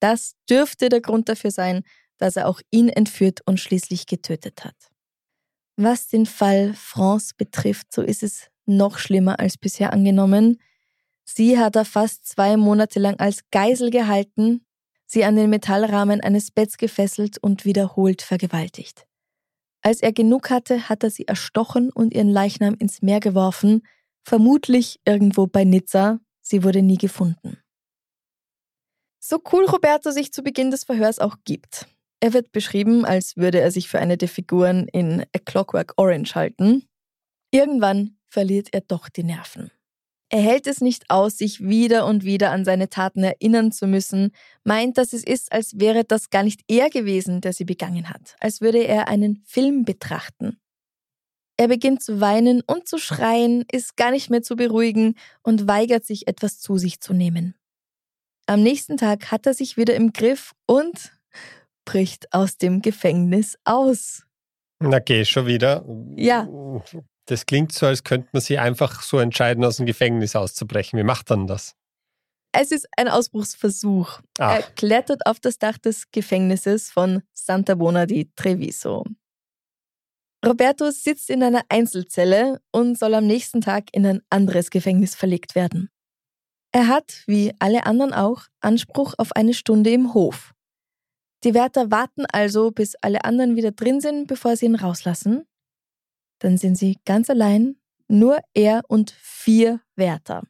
Das 0.00 0.34
dürfte 0.50 0.90
der 0.90 1.00
Grund 1.00 1.30
dafür 1.30 1.50
sein, 1.50 1.82
dass 2.18 2.36
er 2.36 2.46
auch 2.46 2.60
ihn 2.70 2.90
entführt 2.90 3.40
und 3.46 3.58
schließlich 3.58 4.06
getötet 4.06 4.66
hat. 4.66 4.76
Was 5.76 6.08
den 6.08 6.26
Fall 6.26 6.74
France 6.74 7.32
betrifft, 7.36 7.92
so 7.92 8.02
ist 8.02 8.22
es 8.22 8.48
noch 8.66 8.98
schlimmer 8.98 9.40
als 9.40 9.56
bisher 9.56 9.94
angenommen. 9.94 10.60
Sie 11.24 11.58
hat 11.58 11.76
er 11.76 11.84
fast 11.84 12.26
zwei 12.26 12.56
Monate 12.56 13.00
lang 13.00 13.18
als 13.18 13.40
Geisel 13.50 13.90
gehalten, 13.90 14.64
sie 15.06 15.24
an 15.24 15.36
den 15.36 15.50
Metallrahmen 15.50 16.20
eines 16.20 16.50
Betts 16.50 16.76
gefesselt 16.76 17.38
und 17.38 17.64
wiederholt 17.64 18.22
vergewaltigt. 18.22 19.06
Als 19.82 20.00
er 20.00 20.12
genug 20.12 20.50
hatte, 20.50 20.88
hat 20.88 21.02
er 21.02 21.10
sie 21.10 21.28
erstochen 21.28 21.90
und 21.90 22.14
ihren 22.14 22.30
Leichnam 22.30 22.74
ins 22.78 23.02
Meer 23.02 23.20
geworfen, 23.20 23.82
vermutlich 24.22 25.00
irgendwo 25.04 25.46
bei 25.46 25.64
Nizza. 25.64 26.20
Sie 26.40 26.62
wurde 26.62 26.82
nie 26.82 26.98
gefunden. 26.98 27.58
So 29.20 29.40
cool 29.52 29.64
Roberto 29.64 30.10
sich 30.10 30.32
zu 30.32 30.42
Beginn 30.42 30.70
des 30.70 30.84
Verhörs 30.84 31.18
auch 31.18 31.36
gibt. 31.44 31.86
Er 32.20 32.32
wird 32.32 32.52
beschrieben, 32.52 33.04
als 33.04 33.36
würde 33.36 33.60
er 33.60 33.70
sich 33.70 33.88
für 33.88 33.98
eine 33.98 34.16
der 34.16 34.28
Figuren 34.28 34.88
in 34.88 35.24
A 35.34 35.38
Clockwork 35.38 35.94
Orange 35.96 36.34
halten. 36.34 36.86
Irgendwann 37.50 38.18
verliert 38.28 38.68
er 38.72 38.80
doch 38.82 39.08
die 39.08 39.24
Nerven. 39.24 39.70
Er 40.30 40.40
hält 40.40 40.66
es 40.66 40.80
nicht 40.80 41.10
aus, 41.10 41.38
sich 41.38 41.60
wieder 41.60 42.06
und 42.06 42.24
wieder 42.24 42.50
an 42.50 42.64
seine 42.64 42.88
Taten 42.88 43.22
erinnern 43.22 43.72
zu 43.72 43.86
müssen, 43.86 44.32
meint, 44.64 44.98
dass 44.98 45.12
es 45.12 45.22
ist, 45.22 45.52
als 45.52 45.78
wäre 45.78 46.04
das 46.04 46.30
gar 46.30 46.42
nicht 46.42 46.62
er 46.66 46.90
gewesen, 46.90 47.40
der 47.40 47.52
sie 47.52 47.64
begangen 47.64 48.08
hat, 48.08 48.36
als 48.40 48.60
würde 48.60 48.84
er 48.84 49.08
einen 49.08 49.42
Film 49.44 49.84
betrachten. 49.84 50.58
Er 51.56 51.68
beginnt 51.68 52.02
zu 52.02 52.20
weinen 52.20 52.62
und 52.66 52.88
zu 52.88 52.98
schreien, 52.98 53.64
ist 53.70 53.96
gar 53.96 54.10
nicht 54.10 54.28
mehr 54.28 54.42
zu 54.42 54.56
beruhigen 54.56 55.14
und 55.42 55.68
weigert 55.68 56.04
sich, 56.04 56.26
etwas 56.26 56.58
zu 56.58 56.78
sich 56.78 57.00
zu 57.00 57.12
nehmen. 57.12 57.54
Am 58.46 58.62
nächsten 58.62 58.96
Tag 58.96 59.30
hat 59.30 59.46
er 59.46 59.54
sich 59.54 59.76
wieder 59.76 59.94
im 59.94 60.12
Griff 60.12 60.52
und 60.66 61.12
bricht 61.84 62.32
aus 62.32 62.58
dem 62.58 62.82
Gefängnis 62.82 63.56
aus. 63.64 64.24
Na, 64.80 64.98
geh 64.98 65.24
schon 65.24 65.46
wieder. 65.46 65.84
Ja. 66.16 66.48
Das 67.26 67.46
klingt 67.46 67.72
so, 67.72 67.86
als 67.86 68.04
könnte 68.04 68.28
man 68.32 68.42
sich 68.42 68.58
einfach 68.58 69.02
so 69.02 69.18
entscheiden, 69.18 69.64
aus 69.64 69.78
dem 69.78 69.86
Gefängnis 69.86 70.36
auszubrechen. 70.36 70.98
Wie 70.98 71.04
macht 71.04 71.30
dann 71.30 71.46
das? 71.46 71.74
Es 72.52 72.70
ist 72.70 72.86
ein 72.96 73.08
Ausbruchsversuch. 73.08 74.20
Ach. 74.38 74.54
Er 74.54 74.62
klettert 74.62 75.26
auf 75.26 75.40
das 75.40 75.58
Dach 75.58 75.78
des 75.78 76.10
Gefängnisses 76.12 76.90
von 76.90 77.22
Santa 77.32 77.74
Bona 77.74 78.06
di 78.06 78.30
Treviso. 78.36 79.04
Roberto 80.44 80.90
sitzt 80.90 81.30
in 81.30 81.42
einer 81.42 81.62
Einzelzelle 81.68 82.60
und 82.70 82.98
soll 82.98 83.14
am 83.14 83.26
nächsten 83.26 83.60
Tag 83.60 83.86
in 83.92 84.06
ein 84.06 84.22
anderes 84.30 84.70
Gefängnis 84.70 85.14
verlegt 85.14 85.54
werden. 85.54 85.90
Er 86.70 86.88
hat, 86.88 87.22
wie 87.26 87.52
alle 87.58 87.86
anderen 87.86 88.12
auch, 88.12 88.42
Anspruch 88.60 89.14
auf 89.16 89.32
eine 89.32 89.54
Stunde 89.54 89.90
im 89.90 90.12
Hof. 90.12 90.52
Die 91.44 91.54
Wärter 91.54 91.90
warten 91.90 92.26
also, 92.26 92.70
bis 92.70 92.94
alle 92.96 93.24
anderen 93.24 93.56
wieder 93.56 93.72
drin 93.72 94.00
sind, 94.00 94.26
bevor 94.26 94.56
sie 94.56 94.66
ihn 94.66 94.74
rauslassen. 94.74 95.46
Dann 96.38 96.58
sind 96.58 96.76
sie 96.76 96.98
ganz 97.04 97.30
allein, 97.30 97.76
nur 98.08 98.38
er 98.54 98.82
und 98.88 99.10
vier 99.18 99.80
Wärter. 99.96 100.42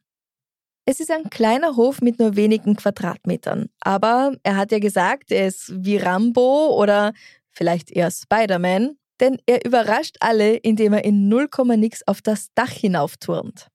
Es 0.87 1.01
ist 1.01 1.11
ein 1.11 1.31
kleiner 1.31 1.77
Hof 1.77 2.03
mit 2.03 2.19
nur 2.19 2.37
wenigen 2.37 2.77
Quadratmetern, 2.77 3.71
aber 3.81 4.37
er 4.43 4.57
hat 4.57 4.71
ja 4.71 4.79
gesagt, 4.79 5.33
er 5.33 5.47
ist 5.47 5.73
wie 5.75 5.97
Rambo 5.97 6.77
oder 6.79 7.15
vielleicht 7.53 7.91
eher 7.91 8.11
Spider-Man, 8.11 8.99
denn 9.21 9.39
er 9.47 9.65
überrascht 9.65 10.17
alle, 10.21 10.57
indem 10.57 10.93
er 10.93 11.05
in 11.05 11.29
0, 11.29 11.49
nix 11.77 12.07
auf 12.07 12.21
das 12.21 12.49
Dach 12.55 12.71
hinaufturnt. 12.71 13.69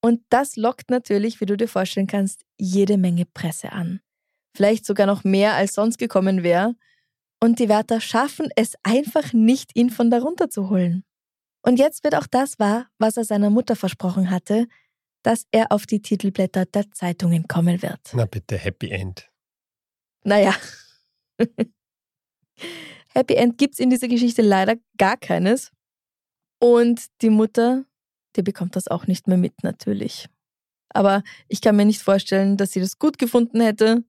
Und 0.00 0.22
das 0.30 0.56
lockt 0.56 0.90
natürlich, 0.90 1.40
wie 1.40 1.46
du 1.46 1.56
dir 1.56 1.68
vorstellen 1.68 2.06
kannst, 2.06 2.42
jede 2.58 2.96
Menge 2.98 3.26
Presse 3.26 3.72
an. 3.72 4.00
Vielleicht 4.56 4.86
sogar 4.86 5.06
noch 5.06 5.24
mehr, 5.24 5.54
als 5.54 5.74
sonst 5.74 5.98
gekommen 5.98 6.42
wäre. 6.42 6.74
Und 7.40 7.58
die 7.60 7.68
Wärter 7.68 8.00
schaffen 8.00 8.48
es 8.56 8.74
einfach 8.82 9.32
nicht, 9.32 9.70
ihn 9.74 9.90
von 9.90 10.10
darunter 10.10 10.50
zu 10.50 10.70
holen. 10.70 11.04
Und 11.62 11.78
jetzt 11.78 12.04
wird 12.04 12.14
auch 12.14 12.26
das 12.26 12.58
wahr, 12.58 12.88
was 12.98 13.16
er 13.16 13.24
seiner 13.24 13.50
Mutter 13.50 13.76
versprochen 13.76 14.30
hatte, 14.30 14.66
dass 15.22 15.46
er 15.50 15.72
auf 15.72 15.86
die 15.86 16.00
Titelblätter 16.00 16.66
der 16.66 16.90
Zeitungen 16.92 17.48
kommen 17.48 17.82
wird. 17.82 18.00
Na 18.12 18.26
bitte, 18.26 18.56
Happy 18.56 18.90
End. 18.90 19.28
Naja. 20.24 20.54
Happy 23.14 23.34
End 23.34 23.58
gibt 23.58 23.74
es 23.74 23.80
in 23.80 23.90
dieser 23.90 24.08
Geschichte 24.08 24.42
leider 24.42 24.76
gar 24.96 25.16
keines. 25.16 25.72
Und 26.60 27.06
die 27.22 27.30
Mutter, 27.30 27.84
die 28.36 28.42
bekommt 28.42 28.76
das 28.76 28.88
auch 28.88 29.06
nicht 29.06 29.26
mehr 29.26 29.38
mit, 29.38 29.62
natürlich. 29.62 30.28
Aber 30.90 31.22
ich 31.48 31.60
kann 31.60 31.76
mir 31.76 31.84
nicht 31.84 32.02
vorstellen, 32.02 32.56
dass 32.56 32.72
sie 32.72 32.80
das 32.80 32.98
gut 32.98 33.18
gefunden 33.18 33.60
hätte. 33.60 34.04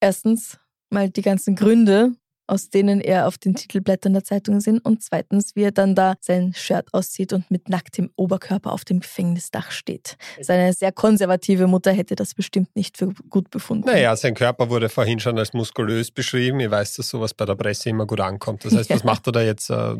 Erstens 0.00 0.58
mal 0.90 1.10
die 1.10 1.22
ganzen 1.22 1.54
Gründe, 1.56 2.16
aus 2.46 2.70
denen 2.70 3.00
er 3.00 3.26
auf 3.26 3.38
den 3.38 3.54
Titelblättern 3.54 4.12
der 4.12 4.24
Zeitung 4.24 4.60
sind 4.60 4.84
und 4.84 5.02
zweitens, 5.02 5.54
wie 5.54 5.62
er 5.62 5.72
dann 5.72 5.94
da 5.94 6.14
sein 6.20 6.52
Shirt 6.54 6.92
auszieht 6.92 7.32
und 7.32 7.50
mit 7.50 7.68
nacktem 7.68 8.10
Oberkörper 8.16 8.72
auf 8.72 8.84
dem 8.84 9.00
Gefängnisdach 9.00 9.70
steht. 9.70 10.16
Seine 10.40 10.72
sehr 10.72 10.92
konservative 10.92 11.66
Mutter 11.66 11.92
hätte 11.92 12.14
das 12.14 12.34
bestimmt 12.34 12.74
nicht 12.74 12.96
für 12.96 13.12
gut 13.30 13.50
befunden. 13.50 13.86
Naja, 13.86 14.14
sein 14.16 14.34
Körper 14.34 14.70
wurde 14.70 14.88
vorhin 14.88 15.20
schon 15.20 15.38
als 15.38 15.52
muskulös 15.52 16.10
beschrieben. 16.10 16.60
Ich 16.60 16.70
weiß, 16.70 16.94
dass 16.94 17.08
sowas 17.08 17.34
bei 17.34 17.44
der 17.44 17.54
Presse 17.54 17.90
immer 17.90 18.06
gut 18.06 18.20
ankommt. 18.20 18.64
Das 18.64 18.74
heißt, 18.74 18.90
ja. 18.90 18.96
was 18.96 19.04
macht 19.04 19.26
er 19.26 19.32
da 19.32 19.42
jetzt? 19.42 19.70
Äh, 19.70 19.94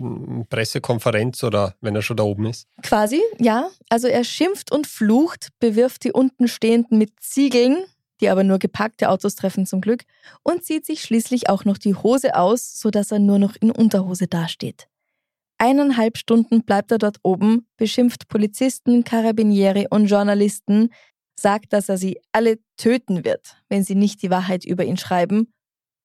Pressekonferenz 0.49 1.43
oder 1.45 1.75
wenn 1.81 1.95
er 1.95 2.03
schon 2.03 2.17
da 2.17 2.25
oben 2.25 2.47
ist? 2.47 2.67
Quasi, 2.83 3.21
ja. 3.39 3.69
Also 3.89 4.09
er 4.09 4.25
schimpft 4.25 4.73
und 4.73 4.87
flucht, 4.87 5.49
bewirft 5.61 6.05
die 6.05 6.13
untenstehenden 6.13 6.99
mit 6.99 7.13
Ziegeln 7.21 7.85
die 8.23 8.31
aber 8.31 8.45
nur 8.45 8.59
gepackte 8.59 9.11
Autos 9.11 9.35
treffen 9.35 9.67
zum 9.67 9.81
Glück, 9.81 10.05
und 10.43 10.65
zieht 10.65 10.87
sich 10.87 11.03
schließlich 11.03 11.51
auch 11.51 11.65
noch 11.65 11.77
die 11.77 11.95
Hose 11.95 12.35
aus, 12.37 12.81
sodass 12.81 13.11
er 13.11 13.19
nur 13.19 13.39
noch 13.39 13.57
in 13.57 13.71
Unterhose 13.71 14.29
dasteht. 14.29 14.89
Eineinhalb 15.59 16.17
Stunden 16.17 16.65
bleibt 16.65 16.91
er 16.91 16.99
dort 16.99 17.19
oben, 17.23 17.69
beschimpft 17.77 18.29
Polizisten, 18.29 19.05
Karabinieri 19.05 19.87
und 19.91 20.07
Journalisten, 20.07 20.89
sagt, 21.39 21.73
dass 21.73 21.89
er 21.89 21.99
sie 21.99 22.19
alle 22.33 22.59
töten 22.77 23.25
wird, 23.25 23.57
wenn 23.69 23.85
sie 23.85 23.95
nicht 23.95 24.23
die 24.23 24.31
Wahrheit 24.31 24.65
über 24.65 24.85
ihn 24.85 24.97
schreiben, 24.97 25.53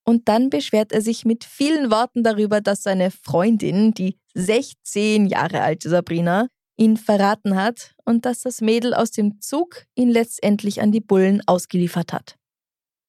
und 0.07 0.29
dann 0.29 0.49
beschwert 0.49 0.93
er 0.93 1.01
sich 1.01 1.25
mit 1.25 1.43
vielen 1.43 1.91
Worten 1.91 2.23
darüber, 2.23 2.61
dass 2.61 2.81
seine 2.81 3.11
Freundin, 3.11 3.93
die 3.93 4.17
16 4.35 5.25
Jahre 5.25 5.61
alte 5.61 5.89
Sabrina, 5.89 6.47
ihn 6.77 6.95
verraten 6.95 7.55
hat 7.55 7.95
und 8.05 8.25
dass 8.25 8.41
das 8.41 8.61
Mädel 8.61 8.93
aus 8.93 9.11
dem 9.11 9.41
Zug 9.41 9.85
ihn 9.95 10.09
letztendlich 10.09 10.81
an 10.81 10.91
die 10.91 11.01
Bullen 11.01 11.41
ausgeliefert 11.45 12.13
hat. 12.13 12.37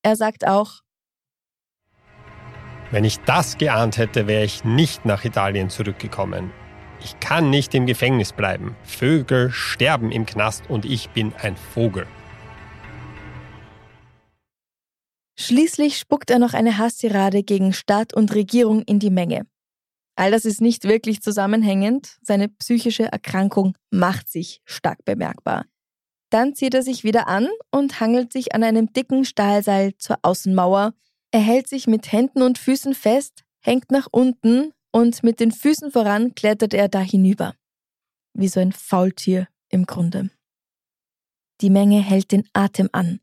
Er 0.03 0.17
sagt 0.17 0.47
auch, 0.47 0.81
wenn 2.91 3.05
ich 3.05 3.19
das 3.21 3.59
geahnt 3.59 3.99
hätte, 3.99 4.27
wäre 4.27 4.45
ich 4.45 4.65
nicht 4.65 5.05
nach 5.05 5.25
Italien 5.25 5.69
zurückgekommen. 5.69 6.51
Ich 7.05 7.21
kann 7.21 7.51
nicht 7.51 7.75
im 7.75 7.87
Gefängnis 7.87 8.33
bleiben. 8.33 8.77
Vögel 8.83 9.51
sterben 9.51 10.11
im 10.11 10.25
Knast 10.25 10.69
und 10.71 10.87
ich 10.87 11.11
bin 11.11 11.35
ein 11.35 11.57
Vogel. 11.57 12.07
Schließlich 15.39 15.99
spuckt 15.99 16.31
er 16.31 16.39
noch 16.39 16.55
eine 16.55 16.79
Hasstirade 16.79 17.43
gegen 17.43 17.73
Staat 17.73 18.13
und 18.15 18.35
Regierung 18.35 18.83
in 18.83 18.99
die 18.99 19.11
Menge. 19.11 19.47
All 20.19 20.33
das 20.33 20.45
ist 20.45 20.61
nicht 20.61 20.83
wirklich 20.83 21.23
zusammenhängend. 21.23 22.19
Seine 22.23 22.49
psychische 22.49 23.05
Erkrankung 23.05 23.79
macht 23.91 24.29
sich 24.29 24.61
stark 24.65 25.05
bemerkbar. 25.05 25.65
Dann 26.29 26.57
zieht 26.57 26.75
er 26.75 26.83
sich 26.83 27.05
wieder 27.05 27.29
an 27.29 27.47
und 27.71 28.01
hangelt 28.01 28.33
sich 28.33 28.53
an 28.53 28.65
einem 28.65 28.93
dicken 28.93 29.25
Stahlseil 29.25 29.97
zur 29.97 30.19
Außenmauer. 30.23 30.93
Er 31.31 31.41
hält 31.41 31.69
sich 31.69 31.87
mit 31.87 32.11
Händen 32.11 32.43
und 32.43 32.59
Füßen 32.59 32.95
fest, 32.95 33.45
hängt 33.61 33.93
nach 33.93 34.09
unten 34.11 34.73
und 34.91 35.23
mit 35.23 35.39
den 35.39 35.53
Füßen 35.53 35.93
voran 35.93 36.35
klettert 36.35 36.75
er 36.75 36.89
da 36.89 37.01
hinüber. 37.01 37.55
Wie 38.35 38.49
so 38.49 38.59
ein 38.59 38.73
Faultier 38.73 39.47
im 39.69 39.87
Grunde. 39.87 40.31
Die 41.61 41.71
Menge 41.71 42.03
hält 42.03 42.33
den 42.33 42.49
Atem 42.55 42.89
an. 42.91 43.21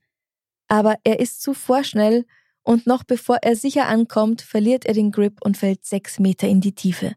Aber 0.69 0.95
er 1.03 1.19
ist 1.19 1.41
zu 1.41 1.53
vorschnell 1.53 2.25
und 2.65 2.87
noch 2.87 3.03
bevor 3.03 3.37
er 3.41 3.55
sicher 3.55 3.87
ankommt, 3.87 4.41
verliert 4.41 4.85
er 4.85 4.93
den 4.93 5.11
Grip 5.11 5.39
und 5.43 5.55
fällt 5.55 5.85
sechs 5.85 6.19
Meter 6.19 6.47
in 6.47 6.61
die 6.61 6.73
Tiefe. 6.73 7.13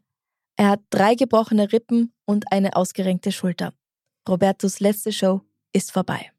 Er 0.55 0.69
hat 0.69 0.81
drei 0.89 1.15
gebrochene 1.15 1.71
Rippen 1.71 2.13
und 2.25 2.51
eine 2.51 2.75
ausgerenkte 2.75 3.31
Schulter. 3.31 3.73
Robertos 4.27 4.79
letzte 4.79 5.11
Show 5.11 5.41
ist 5.73 5.91
vorbei. 5.91 6.31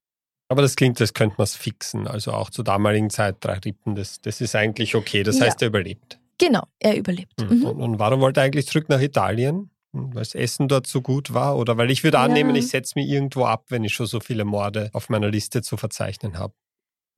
Aber 0.49 0.63
das 0.63 0.77
klingt, 0.77 1.01
als 1.01 1.15
könnte 1.15 1.37
man 1.39 1.45
es 1.45 1.57
fixen. 1.57 2.07
Also 2.07 2.33
auch 2.33 2.51
zur 2.51 2.65
damaligen 2.65 3.11
Zeit 3.11 3.37
drei 3.41 3.59
Rippen, 3.59 3.95
das, 3.95 4.21
das 4.21 4.41
ist 4.41 4.55
eigentlich 4.55 4.95
okay. 4.95 5.23
Das 5.23 5.41
heißt, 5.41 5.61
ja. 5.61 5.67
er 5.67 5.69
überlebt. 5.69 6.19
Genau, 6.39 6.65
er 6.79 6.97
überlebt. 6.97 7.41
Mhm. 7.41 7.65
Und, 7.65 7.81
und, 7.81 7.99
warum 7.99 8.21
wollte 8.21 8.41
er 8.41 8.45
eigentlich 8.45 8.67
zurück 8.67 8.89
nach 8.89 9.01
Italien? 9.01 9.71
Hm, 9.93 10.15
weil 10.15 10.23
das 10.23 10.35
Essen 10.35 10.69
dort 10.69 10.87
so 10.87 11.03
gut 11.03 11.35
war? 11.35 11.57
Oder 11.57 11.77
weil 11.77 11.91
ich 11.91 12.05
würde 12.05 12.19
annehmen, 12.19 12.51
ja. 12.51 12.57
ich 12.57 12.69
setze 12.69 12.93
mich 12.97 13.09
irgendwo 13.09 13.45
ab, 13.45 13.67
wenn 13.69 13.85
ich 13.85 13.93
schon 13.93 14.07
so 14.07 14.21
viele 14.21 14.45
Morde 14.45 14.91
auf 14.93 15.09
meiner 15.09 15.31
Liste 15.31 15.63
zu 15.63 15.77
verzeichnen 15.77 16.39
habe. 16.39 16.55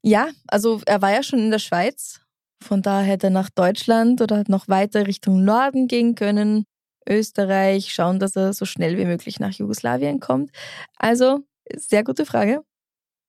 Ja, 0.03 0.31
also 0.49 0.81
er 0.85 1.01
war 1.01 1.13
ja 1.13 1.23
schon 1.23 1.39
in 1.39 1.51
der 1.51 1.61
Schweiz. 1.61 2.21
Von 2.63 2.83
daher 2.83 3.07
hätte 3.07 3.29
er 3.29 3.31
nach 3.31 3.51
Deutschland 3.51 4.21
oder 4.21 4.45
noch 4.49 4.69
weiter 4.69 5.07
Richtung 5.07 5.45
Norden 5.45 5.89
gehen 5.89 6.15
können. 6.15 6.65
Österreich, 7.09 7.93
schauen, 7.93 8.19
dass 8.19 8.37
er 8.37 8.53
so 8.53 8.65
schnell 8.65 8.97
wie 8.97 9.05
möglich 9.05 9.41
nach 9.41 9.53
Jugoslawien 9.53 10.21
kommt. 10.21 10.51
Also, 10.97 11.41
sehr 11.75 12.05
gute 12.05 12.27
Frage. 12.27 12.63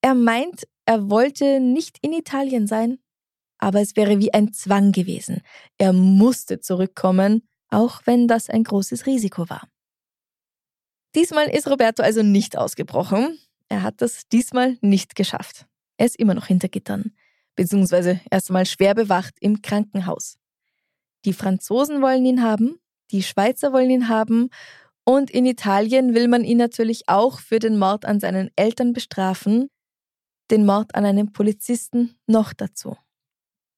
Er 0.01 0.13
meint, 0.13 0.67
er 0.85 1.09
wollte 1.09 1.59
nicht 1.59 1.97
in 2.01 2.13
Italien 2.13 2.67
sein, 2.67 2.99
aber 3.57 3.81
es 3.81 3.95
wäre 3.95 4.19
wie 4.19 4.33
ein 4.33 4.53
Zwang 4.53 4.91
gewesen. 4.91 5.41
Er 5.77 5.93
musste 5.93 6.59
zurückkommen, 6.59 7.47
auch 7.69 8.01
wenn 8.05 8.27
das 8.27 8.49
ein 8.49 8.63
großes 8.63 9.05
Risiko 9.05 9.49
war. 9.49 9.67
Diesmal 11.15 11.47
ist 11.49 11.69
Roberto 11.69 12.03
also 12.03 12.23
nicht 12.23 12.57
ausgebrochen. 12.57 13.39
Er 13.69 13.83
hat 13.83 14.01
das 14.01 14.27
diesmal 14.27 14.77
nicht 14.81 15.15
geschafft. 15.15 15.67
Er 15.97 16.05
ist 16.05 16.17
immer 16.17 16.33
noch 16.33 16.47
hinter 16.47 16.67
Gittern, 16.67 17.13
beziehungsweise 17.55 18.19
erstmal 18.29 18.65
schwer 18.65 18.95
bewacht 18.95 19.35
im 19.39 19.61
Krankenhaus. 19.61 20.37
Die 21.25 21.33
Franzosen 21.33 22.01
wollen 22.01 22.25
ihn 22.25 22.41
haben, 22.41 22.79
die 23.11 23.23
Schweizer 23.23 23.73
wollen 23.73 23.89
ihn 23.89 24.09
haben 24.09 24.49
und 25.05 25.29
in 25.29 25.45
Italien 25.45 26.13
will 26.13 26.27
man 26.27 26.43
ihn 26.43 26.57
natürlich 26.57 27.07
auch 27.07 27.39
für 27.39 27.59
den 27.59 27.77
Mord 27.77 28.05
an 28.05 28.19
seinen 28.19 28.49
Eltern 28.55 28.93
bestrafen, 28.93 29.69
den 30.51 30.65
Mord 30.65 30.95
an 30.95 31.05
einem 31.05 31.31
Polizisten 31.31 32.15
noch 32.27 32.53
dazu. 32.53 32.97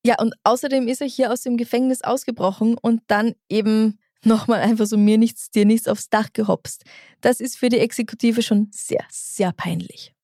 Ja, 0.05 0.19
und 0.19 0.35
außerdem 0.43 0.87
ist 0.87 1.01
er 1.01 1.07
hier 1.07 1.31
aus 1.31 1.41
dem 1.41 1.57
Gefängnis 1.57 2.01
ausgebrochen 2.03 2.77
und 2.77 3.01
dann 3.07 3.33
eben 3.49 3.99
nochmal 4.23 4.61
einfach 4.61 4.85
so 4.85 4.97
mir 4.97 5.17
nichts, 5.17 5.49
dir 5.49 5.65
nichts 5.65 5.87
aufs 5.87 6.09
Dach 6.09 6.29
gehopst. 6.33 6.83
Das 7.21 7.39
ist 7.39 7.57
für 7.57 7.69
die 7.69 7.79
Exekutive 7.79 8.41
schon 8.41 8.69
sehr, 8.71 9.03
sehr 9.09 9.51
peinlich. 9.51 10.14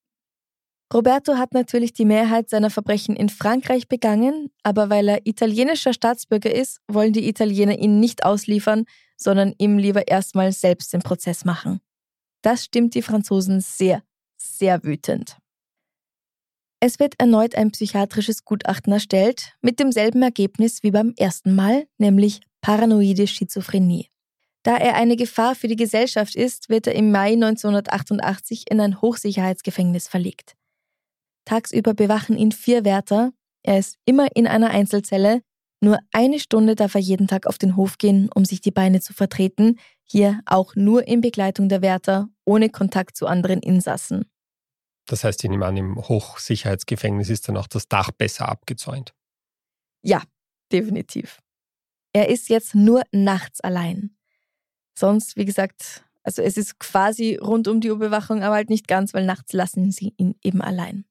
Roberto 0.93 1.37
hat 1.37 1.53
natürlich 1.53 1.93
die 1.93 2.05
Mehrheit 2.05 2.49
seiner 2.49 2.69
Verbrechen 2.69 3.15
in 3.15 3.29
Frankreich 3.29 3.87
begangen, 3.87 4.49
aber 4.63 4.89
weil 4.89 5.07
er 5.07 5.25
italienischer 5.25 5.93
Staatsbürger 5.93 6.53
ist, 6.53 6.79
wollen 6.87 7.13
die 7.13 7.29
Italiener 7.29 7.77
ihn 7.77 7.99
nicht 7.99 8.25
ausliefern, 8.25 8.85
sondern 9.15 9.53
ihm 9.57 9.77
lieber 9.77 10.07
erstmal 10.07 10.51
selbst 10.51 10.91
den 10.91 11.01
Prozess 11.01 11.45
machen. 11.45 11.79
Das 12.41 12.65
stimmt 12.65 12.95
die 12.95 13.01
Franzosen 13.01 13.61
sehr, 13.61 14.03
sehr 14.37 14.83
wütend. 14.83 15.37
Es 16.81 16.99
wird 16.99 17.13
erneut 17.19 17.55
ein 17.55 17.71
psychiatrisches 17.71 18.43
Gutachten 18.43 18.91
erstellt, 18.91 19.53
mit 19.61 19.79
demselben 19.79 20.23
Ergebnis 20.23 20.81
wie 20.81 20.91
beim 20.91 21.13
ersten 21.15 21.55
Mal, 21.55 21.85
nämlich 21.99 22.41
paranoide 22.59 23.27
Schizophrenie. 23.27 24.07
Da 24.63 24.77
er 24.77 24.95
eine 24.95 25.15
Gefahr 25.15 25.55
für 25.55 25.67
die 25.67 25.75
Gesellschaft 25.75 26.35
ist, 26.35 26.69
wird 26.69 26.87
er 26.87 26.95
im 26.95 27.11
Mai 27.11 27.33
1988 27.33 28.65
in 28.69 28.79
ein 28.79 29.01
Hochsicherheitsgefängnis 29.01 30.07
verlegt. 30.07 30.55
Tagsüber 31.51 31.93
bewachen 31.93 32.37
ihn 32.37 32.53
vier 32.53 32.85
Wärter. 32.85 33.33
Er 33.61 33.77
ist 33.77 33.97
immer 34.05 34.33
in 34.37 34.47
einer 34.47 34.69
Einzelzelle. 34.69 35.41
Nur 35.81 35.99
eine 36.13 36.39
Stunde 36.39 36.75
darf 36.75 36.95
er 36.95 37.01
jeden 37.01 37.27
Tag 37.27 37.45
auf 37.45 37.57
den 37.57 37.75
Hof 37.75 37.97
gehen, 37.97 38.29
um 38.33 38.45
sich 38.45 38.61
die 38.61 38.71
Beine 38.71 39.01
zu 39.01 39.11
vertreten. 39.11 39.77
Hier 40.05 40.39
auch 40.45 40.77
nur 40.77 41.05
in 41.09 41.19
Begleitung 41.19 41.67
der 41.67 41.81
Wärter, 41.81 42.29
ohne 42.45 42.69
Kontakt 42.69 43.17
zu 43.17 43.27
anderen 43.27 43.59
Insassen. 43.59 44.31
Das 45.07 45.25
heißt, 45.25 45.43
ich 45.43 45.49
nehme 45.49 45.65
an, 45.65 45.75
im 45.75 45.97
Hochsicherheitsgefängnis 45.97 47.29
ist 47.29 47.49
dann 47.49 47.57
auch 47.57 47.67
das 47.67 47.89
Dach 47.89 48.11
besser 48.11 48.47
abgezäunt. 48.47 49.13
Ja, 50.03 50.23
definitiv. 50.71 51.41
Er 52.13 52.29
ist 52.29 52.47
jetzt 52.47 52.75
nur 52.75 53.01
nachts 53.11 53.59
allein. 53.59 54.15
Sonst, 54.97 55.35
wie 55.35 55.43
gesagt, 55.43 56.05
also 56.23 56.41
es 56.41 56.55
ist 56.55 56.79
quasi 56.79 57.35
rund 57.35 57.67
um 57.67 57.81
die 57.81 57.89
Überwachung, 57.89 58.41
aber 58.41 58.55
halt 58.55 58.69
nicht 58.69 58.87
ganz, 58.87 59.13
weil 59.13 59.25
nachts 59.25 59.51
lassen 59.51 59.91
sie 59.91 60.13
ihn 60.15 60.35
eben 60.43 60.61
allein. 60.61 61.03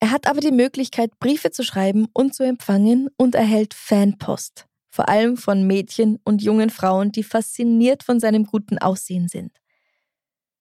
Er 0.00 0.10
hat 0.10 0.26
aber 0.26 0.40
die 0.40 0.52
Möglichkeit, 0.52 1.18
Briefe 1.18 1.50
zu 1.50 1.64
schreiben 1.64 2.06
und 2.12 2.34
zu 2.34 2.42
empfangen 2.42 3.08
und 3.16 3.34
erhält 3.34 3.74
Fanpost, 3.74 4.66
vor 4.90 5.08
allem 5.08 5.36
von 5.36 5.66
Mädchen 5.66 6.18
und 6.24 6.42
jungen 6.42 6.70
Frauen, 6.70 7.12
die 7.12 7.22
fasziniert 7.22 8.02
von 8.02 8.20
seinem 8.20 8.44
guten 8.44 8.78
Aussehen 8.78 9.28
sind. 9.28 9.52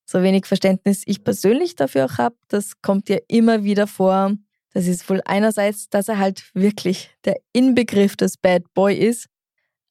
So 0.05 0.21
wenig 0.21 0.45
Verständnis 0.45 1.03
ich 1.05 1.23
persönlich 1.23 1.75
dafür 1.75 2.05
auch 2.05 2.17
habe, 2.17 2.35
das 2.47 2.81
kommt 2.81 3.09
ja 3.09 3.17
immer 3.27 3.63
wieder 3.63 3.87
vor. 3.87 4.33
Das 4.71 4.87
ist 4.87 5.09
wohl 5.09 5.21
einerseits, 5.25 5.89
dass 5.89 6.07
er 6.09 6.19
halt 6.19 6.51
wirklich 6.53 7.09
der 7.23 7.37
Inbegriff 7.53 8.15
des 8.15 8.37
Bad 8.37 8.73
Boy 8.73 8.95
ist. 8.95 9.27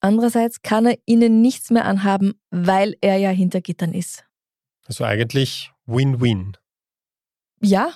Andererseits 0.01 0.63
kann 0.63 0.87
er 0.87 0.99
ihnen 1.07 1.41
nichts 1.41 1.71
mehr 1.71 1.87
anhaben, 1.87 2.35
weil 2.51 2.95
er 3.01 3.17
ja 3.17 3.31
hinter 3.31 3.61
Gittern 3.61 3.93
ist. 3.93 4.25
Also 4.87 5.05
eigentlich 5.05 5.73
Win-Win. 5.87 6.57
Ja, 7.63 7.93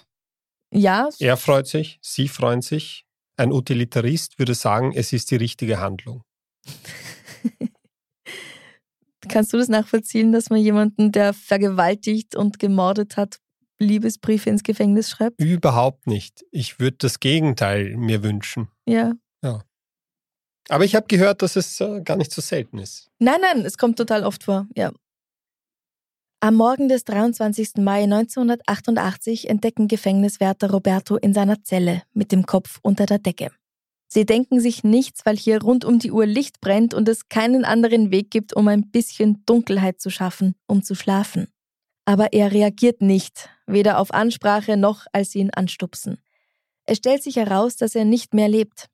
ja. 0.73 1.09
Er 1.19 1.37
freut 1.37 1.67
sich, 1.67 1.99
Sie 2.03 2.29
freuen 2.29 2.63
sich. 2.63 3.05
Ein 3.37 3.53
Utilitarist 3.53 4.39
würde 4.39 4.55
sagen, 4.55 4.93
es 4.95 5.13
ist 5.13 5.31
die 5.31 5.37
richtige 5.37 5.79
Handlung. 5.79 6.25
Kannst 9.29 9.53
du 9.53 9.59
das 9.59 9.69
nachvollziehen, 9.69 10.33
dass 10.33 10.51
man 10.51 10.61
jemanden, 10.61 11.13
der 11.13 11.33
vergewaltigt 11.35 12.35
und 12.35 12.59
gemordet 12.59 13.17
hat, 13.17 13.39
Liebesbriefe 13.79 14.51
ins 14.51 14.63
Gefängnis 14.63 15.11
schreibt? 15.11 15.41
Überhaupt 15.41 16.07
nicht. 16.07 16.45
Ich 16.51 16.81
würde 16.81 16.97
das 16.99 17.21
Gegenteil 17.21 17.97
mir 17.97 18.23
wünschen. 18.23 18.69
Ja. 18.87 19.13
Ja. 19.43 19.63
Aber 20.69 20.85
ich 20.85 20.95
habe 20.95 21.07
gehört, 21.07 21.43
dass 21.43 21.57
es 21.57 21.81
äh, 21.81 22.01
gar 22.03 22.17
nicht 22.17 22.33
so 22.33 22.43
selten 22.43 22.79
ist. 22.79 23.11
Nein, 23.19 23.41
nein, 23.41 23.65
es 23.65 23.79
kommt 23.79 23.97
total 23.97 24.25
oft 24.25 24.45
vor, 24.45 24.67
ja. 24.75 24.93
Am 26.41 26.55
Morgen 26.55 26.89
des 26.89 27.05
23. 27.05 27.79
Mai 27.79 28.05
1988 28.05 29.51
entdecken 29.51 29.89
Gefängniswärter 29.89 30.71
Roberto 30.71 31.17
in 31.17 31.35
seiner 31.35 31.65
Zelle 31.65 32.05
mit 32.13 32.31
dem 32.31 32.47
Kopf 32.47 32.79
unter 32.83 33.07
der 33.07 33.19
Decke. 33.19 33.51
Sie 34.07 34.25
denken 34.25 34.61
sich 34.61 34.85
nichts, 34.85 35.27
weil 35.27 35.37
hier 35.37 35.61
rund 35.61 35.85
um 35.85 35.99
die 35.99 36.13
Uhr 36.13 36.27
Licht 36.27 36.61
brennt 36.61 36.95
und 36.95 37.09
es 37.09 37.29
keinen 37.29 37.65
anderen 37.65 38.13
Weg 38.13 38.31
gibt, 38.31 38.55
um 38.55 38.69
ein 38.69 38.89
bisschen 38.89 39.43
Dunkelheit 39.47 40.01
zu 40.01 40.11
schaffen, 40.11 40.55
um 40.69 40.85
zu 40.85 40.95
schlafen. 40.95 41.49
Aber 42.05 42.33
er 42.33 42.53
reagiert 42.53 43.03
nicht, 43.03 43.51
weder 43.67 43.99
auf 43.99 44.15
Ansprache 44.15 44.77
noch 44.77 45.07
als 45.13 45.33
sie 45.33 45.41
ihn 45.41 45.51
anstupsen. 45.51 46.21
Es 46.87 46.99
stellt 46.99 47.25
sich 47.25 47.35
heraus, 47.35 47.75
dass 47.75 47.97
er 47.97 48.05
nicht 48.05 48.33
mehr 48.33 48.49
lebt. 48.49 48.87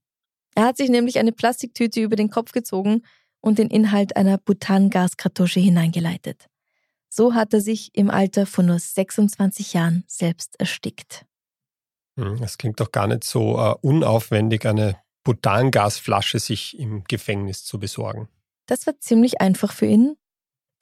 Er 0.54 0.64
hat 0.64 0.78
sich 0.78 0.88
nämlich 0.88 1.18
eine 1.18 1.32
Plastiktüte 1.32 2.00
über 2.00 2.16
den 2.16 2.30
Kopf 2.30 2.52
gezogen 2.52 3.02
und 3.42 3.58
den 3.58 3.68
Inhalt 3.68 4.16
einer 4.16 4.38
Butangaskartusche 4.38 5.60
hineingeleitet. 5.60 6.48
So 7.16 7.34
hat 7.34 7.54
er 7.54 7.60
sich 7.60 7.94
im 7.94 8.10
Alter 8.10 8.44
von 8.44 8.66
nur 8.66 8.80
26 8.80 9.72
Jahren 9.72 10.02
selbst 10.08 10.58
erstickt. 10.58 11.24
Hm, 12.18 12.42
es 12.42 12.58
klingt 12.58 12.80
doch 12.80 12.90
gar 12.90 13.06
nicht 13.06 13.22
so 13.22 13.56
uh, 13.56 13.76
unaufwendig, 13.82 14.66
eine 14.66 14.96
Butangasflasche 15.22 16.40
sich 16.40 16.76
im 16.76 17.04
Gefängnis 17.04 17.62
zu 17.64 17.78
besorgen. 17.78 18.28
Das 18.66 18.88
war 18.88 18.98
ziemlich 18.98 19.40
einfach 19.40 19.72
für 19.72 19.86
ihn. 19.86 20.16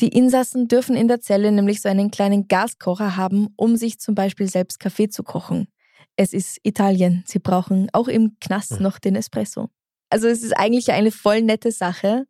Die 0.00 0.08
Insassen 0.08 0.68
dürfen 0.68 0.96
in 0.96 1.06
der 1.06 1.20
Zelle 1.20 1.52
nämlich 1.52 1.82
so 1.82 1.90
einen 1.90 2.10
kleinen 2.10 2.48
Gaskocher 2.48 3.16
haben, 3.16 3.48
um 3.56 3.76
sich 3.76 4.00
zum 4.00 4.14
Beispiel 4.14 4.48
selbst 4.48 4.80
Kaffee 4.80 5.10
zu 5.10 5.22
kochen. 5.24 5.68
Es 6.16 6.32
ist 6.32 6.58
Italien. 6.62 7.24
Sie 7.26 7.40
brauchen 7.40 7.90
auch 7.92 8.08
im 8.08 8.38
Knast 8.40 8.76
hm. 8.76 8.82
noch 8.82 8.98
den 8.98 9.16
Espresso. 9.16 9.68
Also 10.08 10.28
es 10.28 10.42
ist 10.42 10.56
eigentlich 10.56 10.92
eine 10.92 11.10
voll 11.10 11.42
nette 11.42 11.72
Sache, 11.72 12.24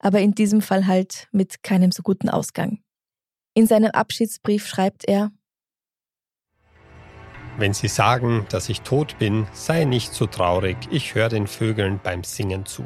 aber 0.00 0.18
in 0.18 0.32
diesem 0.32 0.62
Fall 0.62 0.88
halt 0.88 1.28
mit 1.30 1.62
keinem 1.62 1.92
so 1.92 2.02
guten 2.02 2.28
Ausgang. 2.28 2.80
In 3.56 3.66
seinem 3.66 3.90
Abschiedsbrief 3.92 4.66
schreibt 4.66 5.08
er, 5.08 5.32
wenn 7.56 7.72
Sie 7.72 7.88
sagen, 7.88 8.46
dass 8.50 8.68
ich 8.68 8.82
tot 8.82 9.18
bin, 9.18 9.46
sei 9.54 9.86
nicht 9.86 10.12
so 10.12 10.26
traurig, 10.26 10.76
ich 10.90 11.14
höre 11.14 11.30
den 11.30 11.46
Vögeln 11.46 11.98
beim 12.02 12.22
Singen 12.22 12.66
zu. 12.66 12.84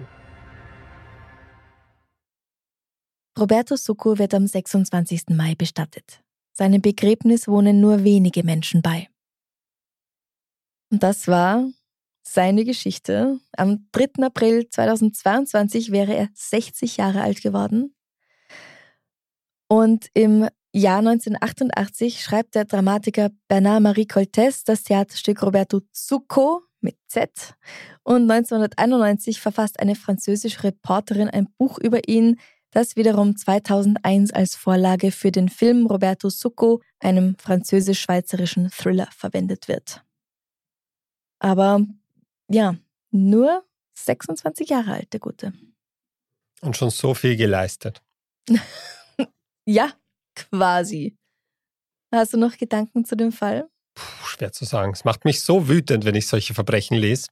Roberto 3.37 3.75
Succo 3.75 4.19
wird 4.19 4.33
am 4.33 4.47
26. 4.47 5.31
Mai 5.31 5.57
bestattet. 5.57 6.23
Seinem 6.53 6.81
Begräbnis 6.81 7.49
wohnen 7.49 7.81
nur 7.81 8.05
wenige 8.05 8.45
Menschen 8.45 8.81
bei. 8.81 9.09
Und 10.93 11.03
das 11.03 11.27
war 11.27 11.69
seine 12.23 12.65
Geschichte. 12.65 13.41
Am 13.57 13.89
3. 13.91 14.25
April 14.25 14.69
2022 14.69 15.91
wäre 15.91 16.15
er 16.15 16.29
60 16.33 16.97
Jahre 16.99 17.23
alt 17.23 17.43
geworden. 17.43 17.93
Und 19.67 20.07
im 20.15 20.49
Jahr 20.73 20.99
1988 20.99 22.23
schreibt 22.23 22.55
der 22.55 22.65
Dramatiker 22.65 23.31
Bernard-Marie 23.49 24.07
Coltès 24.07 24.63
das 24.65 24.85
Theaterstück 24.85 25.43
Roberto 25.43 25.81
Zucco 25.93 26.63
mit 26.81 26.97
Z. 27.09 27.55
Und 28.03 28.31
1991 28.31 29.41
verfasst 29.41 29.81
eine 29.81 29.97
französische 29.97 30.65
Reporterin 30.65 31.29
ein 31.29 31.49
Buch 31.59 31.79
über 31.79 32.09
ihn, 32.09 32.39
das 32.71 32.95
wiederum 32.95 33.37
2001 33.37 34.33
als 34.33 34.55
Vorlage 34.55 35.11
für 35.11 35.33
den 35.33 35.49
Film 35.49 35.87
Roberto 35.87 36.31
Succo, 36.31 36.81
einem 37.01 37.37
französisch-schweizerischen 37.37 38.71
Thriller, 38.71 39.09
verwendet 39.11 39.67
wird. 39.67 40.05
Aber 41.41 41.85
ja, 42.49 42.77
nur 43.11 43.65
26 43.95 44.69
Jahre 44.69 44.93
alt, 44.93 45.13
der 45.13 45.21
Gute. 45.21 45.53
Und 46.61 46.77
schon 46.77 46.91
so 46.91 47.15
viel 47.15 47.37
geleistet. 47.37 48.03
ja, 49.65 49.91
quasi. 50.49 51.17
Hast 52.13 52.33
du 52.33 52.39
noch 52.39 52.57
Gedanken 52.57 53.05
zu 53.05 53.17
dem 53.17 53.33
Fall? 53.33 53.69
Puh, 53.95 54.27
schwer 54.27 54.53
zu 54.53 54.65
sagen. 54.65 54.93
Es 54.93 55.05
macht 55.05 55.25
mich 55.25 55.43
so 55.43 55.69
wütend, 55.69 56.05
wenn 56.05 56.15
ich 56.15 56.27
solche 56.27 56.55
Verbrechen 56.55 56.97
lese. 56.97 57.29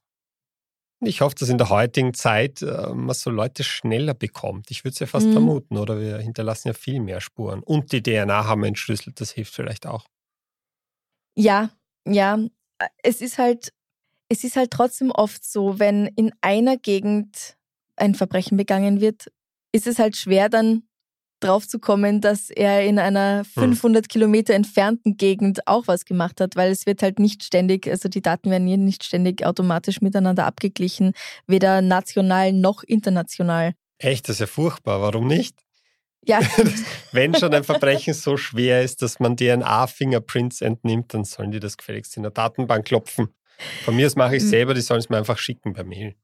Ich 1.01 1.21
hoffe, 1.21 1.35
dass 1.39 1.47
in 1.47 1.57
der 1.57 1.69
heutigen 1.69 2.13
Zeit 2.13 2.61
äh, 2.61 2.93
man 2.93 3.15
so 3.15 3.29
Leute 3.29 3.63
schneller 3.63 4.13
bekommt. 4.13 4.69
Ich 4.69 4.83
würde 4.83 4.93
es 4.93 4.99
ja 4.99 5.07
fast 5.07 5.27
mhm. 5.27 5.33
vermuten, 5.33 5.77
oder 5.77 5.99
wir 5.99 6.17
hinterlassen 6.17 6.69
ja 6.69 6.73
viel 6.73 6.99
mehr 6.99 7.21
Spuren. 7.21 7.63
Und 7.63 7.91
die 7.93 8.03
DNA 8.03 8.45
haben 8.45 8.61
wir 8.61 8.67
entschlüsselt, 8.67 9.21
das 9.21 9.31
hilft 9.31 9.53
vielleicht 9.53 9.87
auch. 9.87 10.05
Ja, 11.35 11.71
ja. 12.05 12.37
Es 13.01 13.21
ist 13.21 13.37
halt 13.37 13.71
es 14.29 14.43
ist 14.43 14.55
halt 14.55 14.71
trotzdem 14.71 15.11
oft 15.11 15.43
so, 15.43 15.79
wenn 15.79 16.05
in 16.05 16.31
einer 16.41 16.77
Gegend 16.77 17.57
ein 17.95 18.15
Verbrechen 18.15 18.57
begangen 18.57 19.01
wird, 19.01 19.31
ist 19.71 19.87
es 19.87 19.99
halt 19.99 20.15
schwer 20.15 20.49
dann 20.49 20.83
drauf 21.39 21.67
zu 21.67 21.79
kommen, 21.79 22.21
dass 22.21 22.49
er 22.49 22.85
in 22.85 22.99
einer 22.99 23.43
500 23.43 24.05
hm. 24.05 24.07
Kilometer 24.07 24.53
entfernten 24.53 25.17
Gegend 25.17 25.67
auch 25.67 25.87
was 25.87 26.05
gemacht 26.05 26.41
hat, 26.41 26.55
weil 26.55 26.71
es 26.71 26.85
wird 26.85 27.01
halt 27.01 27.19
nicht 27.19 27.43
ständig, 27.43 27.87
also 27.87 28.09
die 28.09 28.21
Daten 28.21 28.49
werden 28.49 28.67
hier 28.67 28.77
nicht 28.77 29.03
ständig 29.03 29.45
automatisch 29.45 30.01
miteinander 30.01 30.45
abgeglichen, 30.45 31.13
weder 31.47 31.81
national 31.81 32.53
noch 32.53 32.83
international. 32.83 33.73
Echt, 33.97 34.29
das 34.29 34.37
ist 34.37 34.39
ja 34.39 34.47
furchtbar. 34.47 35.01
Warum 35.01 35.27
nicht? 35.27 35.57
Ja. 36.25 36.39
Wenn 37.11 37.35
schon 37.35 37.53
ein 37.53 37.63
Verbrechen 37.63 38.13
so 38.13 38.37
schwer 38.37 38.83
ist, 38.83 39.01
dass 39.01 39.19
man 39.19 39.35
DNA-Fingerprints 39.35 40.61
entnimmt, 40.61 41.13
dann 41.13 41.23
sollen 41.23 41.51
die 41.51 41.59
das 41.59 41.77
gefälligst 41.77 42.15
in 42.17 42.23
der 42.23 42.31
Datenbank 42.31 42.85
klopfen. 42.85 43.29
Von 43.83 43.95
mir 43.95 44.05
aus 44.05 44.15
mache 44.15 44.37
ich 44.37 44.43
hm. 44.43 44.49
selber, 44.49 44.73
die 44.73 44.81
sollen 44.81 44.99
es 44.99 45.09
mir 45.09 45.17
einfach 45.17 45.37
schicken 45.37 45.73
per 45.73 45.83
Mail. 45.83 46.15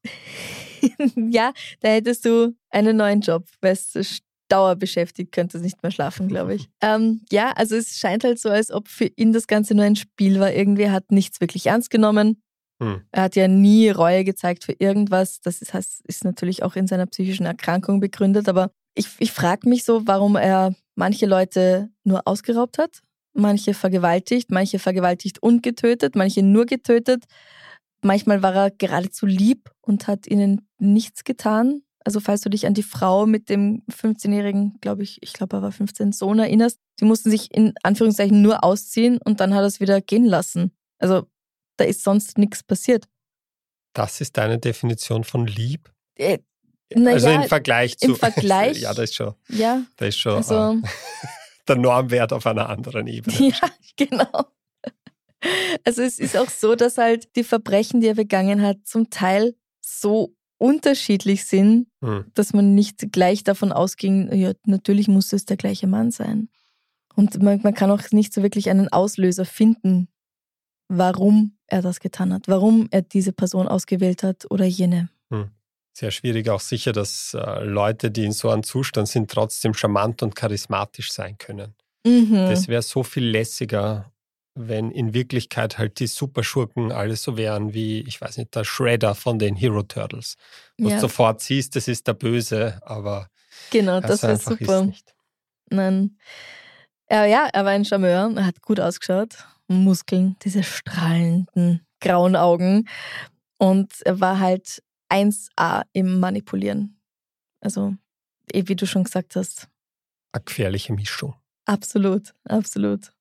ja, 1.16 1.54
da 1.82 1.90
hättest 1.90 2.26
du 2.26 2.56
einen 2.70 2.98
neuen 2.98 3.22
Job, 3.22 3.46
weißt 3.62 3.96
du, 3.96 4.04
dauerbeschäftigt, 4.50 5.32
könnte 5.32 5.60
nicht 5.60 5.82
mehr 5.84 5.92
schlafen, 5.92 6.28
glaube 6.28 6.56
ich. 6.56 6.70
ähm, 6.82 7.22
ja, 7.32 7.52
also 7.52 7.76
es 7.76 7.98
scheint 7.98 8.24
halt 8.24 8.40
so, 8.40 8.50
als 8.50 8.72
ob 8.72 8.88
für 8.88 9.10
ihn 9.16 9.34
das 9.34 9.48
Ganze 9.48 9.76
nur 9.76 9.86
ein 9.86 9.96
Spiel 9.96 10.40
war. 10.40 10.52
Irgendwie 10.52 10.90
hat 10.90 11.12
nichts 11.12 11.42
wirklich 11.42 11.68
ernst 11.68 11.90
genommen. 11.90 12.42
Hm. 12.82 13.02
Er 13.12 13.24
hat 13.24 13.36
ja 13.36 13.48
nie 13.48 13.90
Reue 13.90 14.24
gezeigt 14.24 14.64
für 14.64 14.76
irgendwas. 14.78 15.40
Das 15.42 15.62
ist, 15.62 15.74
ist 16.04 16.24
natürlich 16.24 16.64
auch 16.64 16.76
in 16.76 16.88
seiner 16.88 17.06
psychischen 17.06 17.46
Erkrankung 17.46 18.00
begründet. 18.00 18.50
Aber 18.50 18.72
ich, 18.96 19.08
ich 19.20 19.32
frage 19.32 19.70
mich 19.70 19.84
so, 19.84 20.06
warum 20.06 20.36
er 20.36 20.76
manche 20.96 21.26
Leute 21.26 21.90
nur 22.04 22.22
ausgeraubt 22.26 22.78
hat 22.78 23.02
manche 23.36 23.74
vergewaltigt, 23.74 24.50
manche 24.50 24.80
vergewaltigt 24.80 25.42
und 25.44 25.62
getötet, 25.62 26.16
manche 26.16 26.42
nur 26.42 26.66
getötet. 26.66 27.26
Manchmal 28.02 28.42
war 28.42 28.56
er 28.56 28.72
geradezu 28.72 29.26
lieb 29.26 29.72
und 29.82 30.08
hat 30.08 30.28
ihnen 30.28 30.68
nichts 30.80 31.24
getan. 31.24 31.82
Also 32.06 32.20
falls 32.20 32.42
du 32.42 32.50
dich 32.50 32.68
an 32.68 32.76
die 32.76 32.84
Frau 32.84 33.26
mit 33.26 33.50
dem 33.50 33.82
15-jährigen, 33.92 34.78
glaube 34.80 35.02
ich, 35.02 35.18
ich 35.24 35.34
glaube, 35.34 35.58
er 35.58 35.62
war 35.64 35.72
15 35.72 36.12
Sohn 36.12 36.38
erinnerst, 36.38 36.80
sie 37.00 37.06
mussten 37.06 37.32
sich 37.32 37.52
in 37.52 37.74
Anführungszeichen 37.82 38.44
nur 38.44 38.64
ausziehen 38.64 39.18
und 39.26 39.40
dann 39.40 39.56
hat 39.56 39.62
er 39.62 39.68
es 39.68 39.80
wieder 39.80 40.02
gehen 40.02 40.26
lassen. 40.26 40.72
Also 41.00 41.28
da 41.78 41.84
ist 41.84 42.04
sonst 42.04 42.38
nichts 42.38 42.62
passiert. 42.62 43.06
Das 43.94 44.22
ist 44.22 44.38
deine 44.38 44.60
Definition 44.60 45.24
von 45.24 45.48
lieb? 45.48 45.92
Äh, 46.16 46.40
also 46.94 47.28
ja, 47.28 47.42
im 47.42 47.50
Vergleich 47.50 47.98
zu. 47.98 48.12
Im 48.12 48.16
Vergleich. 48.18 48.80
ja, 48.80 48.94
das 48.94 49.06
ist 49.06 49.16
schon. 49.16 49.34
Ja. 49.50 49.84
Das 49.98 50.10
ist 50.10 50.20
schon. 50.20 50.36
Also, 50.36 50.74
äh, 50.74 50.82
der 51.68 51.76
Normwert 51.78 52.34
auf 52.34 52.46
einer 52.46 52.70
anderen 52.70 53.08
Ebene. 53.08 53.36
Ja, 53.40 53.70
genau. 53.96 54.46
Also 55.84 56.02
es 56.02 56.20
ist 56.20 56.38
auch 56.38 56.50
so, 56.50 56.76
dass 56.76 56.98
halt 56.98 57.36
die 57.36 57.44
Verbrechen, 57.44 58.02
die 58.02 58.08
er 58.08 58.16
begangen 58.16 58.62
hat, 58.62 58.78
zum 58.86 59.10
Teil 59.10 59.56
so 59.80 60.36
unterschiedlich 60.58 61.46
sind, 61.46 61.88
hm. 62.02 62.26
dass 62.34 62.54
man 62.54 62.76
nicht 62.76 63.12
gleich 63.12 63.44
davon 63.44 63.72
ausging, 63.72 64.34
ja, 64.34 64.54
natürlich 64.66 65.08
muss 65.08 65.34
es 65.34 65.46
der 65.46 65.58
gleiche 65.58 65.88
Mann 65.88 66.12
sein. 66.12 66.50
Und 67.16 67.42
man, 67.42 67.62
man 67.62 67.74
kann 67.74 67.92
auch 67.92 68.02
nicht 68.12 68.34
so 68.34 68.44
wirklich 68.44 68.70
einen 68.70 68.90
Auslöser 68.90 69.46
finden, 69.46 70.08
warum 70.88 71.58
er 71.68 71.82
das 71.82 72.00
getan 72.00 72.34
hat, 72.34 72.48
warum 72.48 72.88
er 72.92 73.02
diese 73.02 73.32
Person 73.34 73.68
ausgewählt 73.68 74.24
hat 74.24 74.46
oder 74.50 74.66
jene. 74.66 75.10
Hm 75.30 75.50
sehr 75.98 76.12
schwierig. 76.12 76.50
Auch 76.50 76.60
sicher, 76.60 76.92
dass 76.92 77.34
äh, 77.34 77.64
Leute, 77.64 78.12
die 78.12 78.26
in 78.26 78.32
so 78.32 78.50
einem 78.50 78.64
Zustand 78.64 79.08
sind, 79.08 79.32
trotzdem 79.32 79.74
charmant 79.74 80.22
und 80.24 80.36
charismatisch 80.36 81.12
sein 81.12 81.38
können. 81.38 81.74
Mhm. 82.06 82.34
Das 82.34 82.68
wäre 82.68 82.82
so 82.82 83.04
viel 83.04 83.26
lässiger, 83.26 84.12
wenn 84.56 84.90
in 84.90 85.14
Wirklichkeit 85.14 85.78
halt 85.78 86.00
die 86.00 86.08
Superschurken 86.08 86.92
alle 86.92 87.18
so 87.18 87.38
wären 87.38 87.74
wie, 87.74 88.02
ich 88.08 88.20
weiß 88.20 88.38
nicht, 88.38 88.56
der 88.56 88.64
Shredder 88.64 89.14
von 89.14 89.38
den 89.38 89.56
Hero 89.56 89.84
Turtles. 89.84 90.36
Wo 90.78 90.90
ja. 90.90 90.96
du 90.96 91.02
sofort 91.02 91.42
siehst, 91.42 91.76
das 91.76 91.88
ist 91.88 92.08
der 92.08 92.14
Böse, 92.14 92.80
aber. 92.84 93.30
Genau, 93.70 94.00
das 94.00 94.24
wäre 94.24 94.38
super. 94.38 94.92
Nein. 95.70 96.18
Ja, 97.10 97.26
ja, 97.26 97.50
er 97.52 97.66
war 97.66 97.72
ein 97.72 97.86
Charmeur, 97.86 98.32
er 98.36 98.46
hat 98.46 98.62
gut 98.62 98.80
ausgeschaut. 98.80 99.46
Muskeln, 99.68 100.38
diese 100.44 100.64
strahlenden 100.64 101.86
grauen 102.00 102.36
Augen. 102.36 102.88
Und 103.58 103.94
er 104.06 104.20
war 104.20 104.40
halt 104.40 104.82
1A 105.12 105.84
im 105.92 106.20
Manipulieren. 106.20 107.00
Also, 107.62 107.96
eh, 108.52 108.64
wie 108.68 108.76
du 108.76 108.86
schon 108.86 109.04
gesagt 109.04 109.36
hast. 109.36 109.68
Eine 110.32 110.44
gefährliche 110.44 110.94
Mischung. 110.94 111.36
Absolut, 111.66 112.34
absolut. 112.44 113.12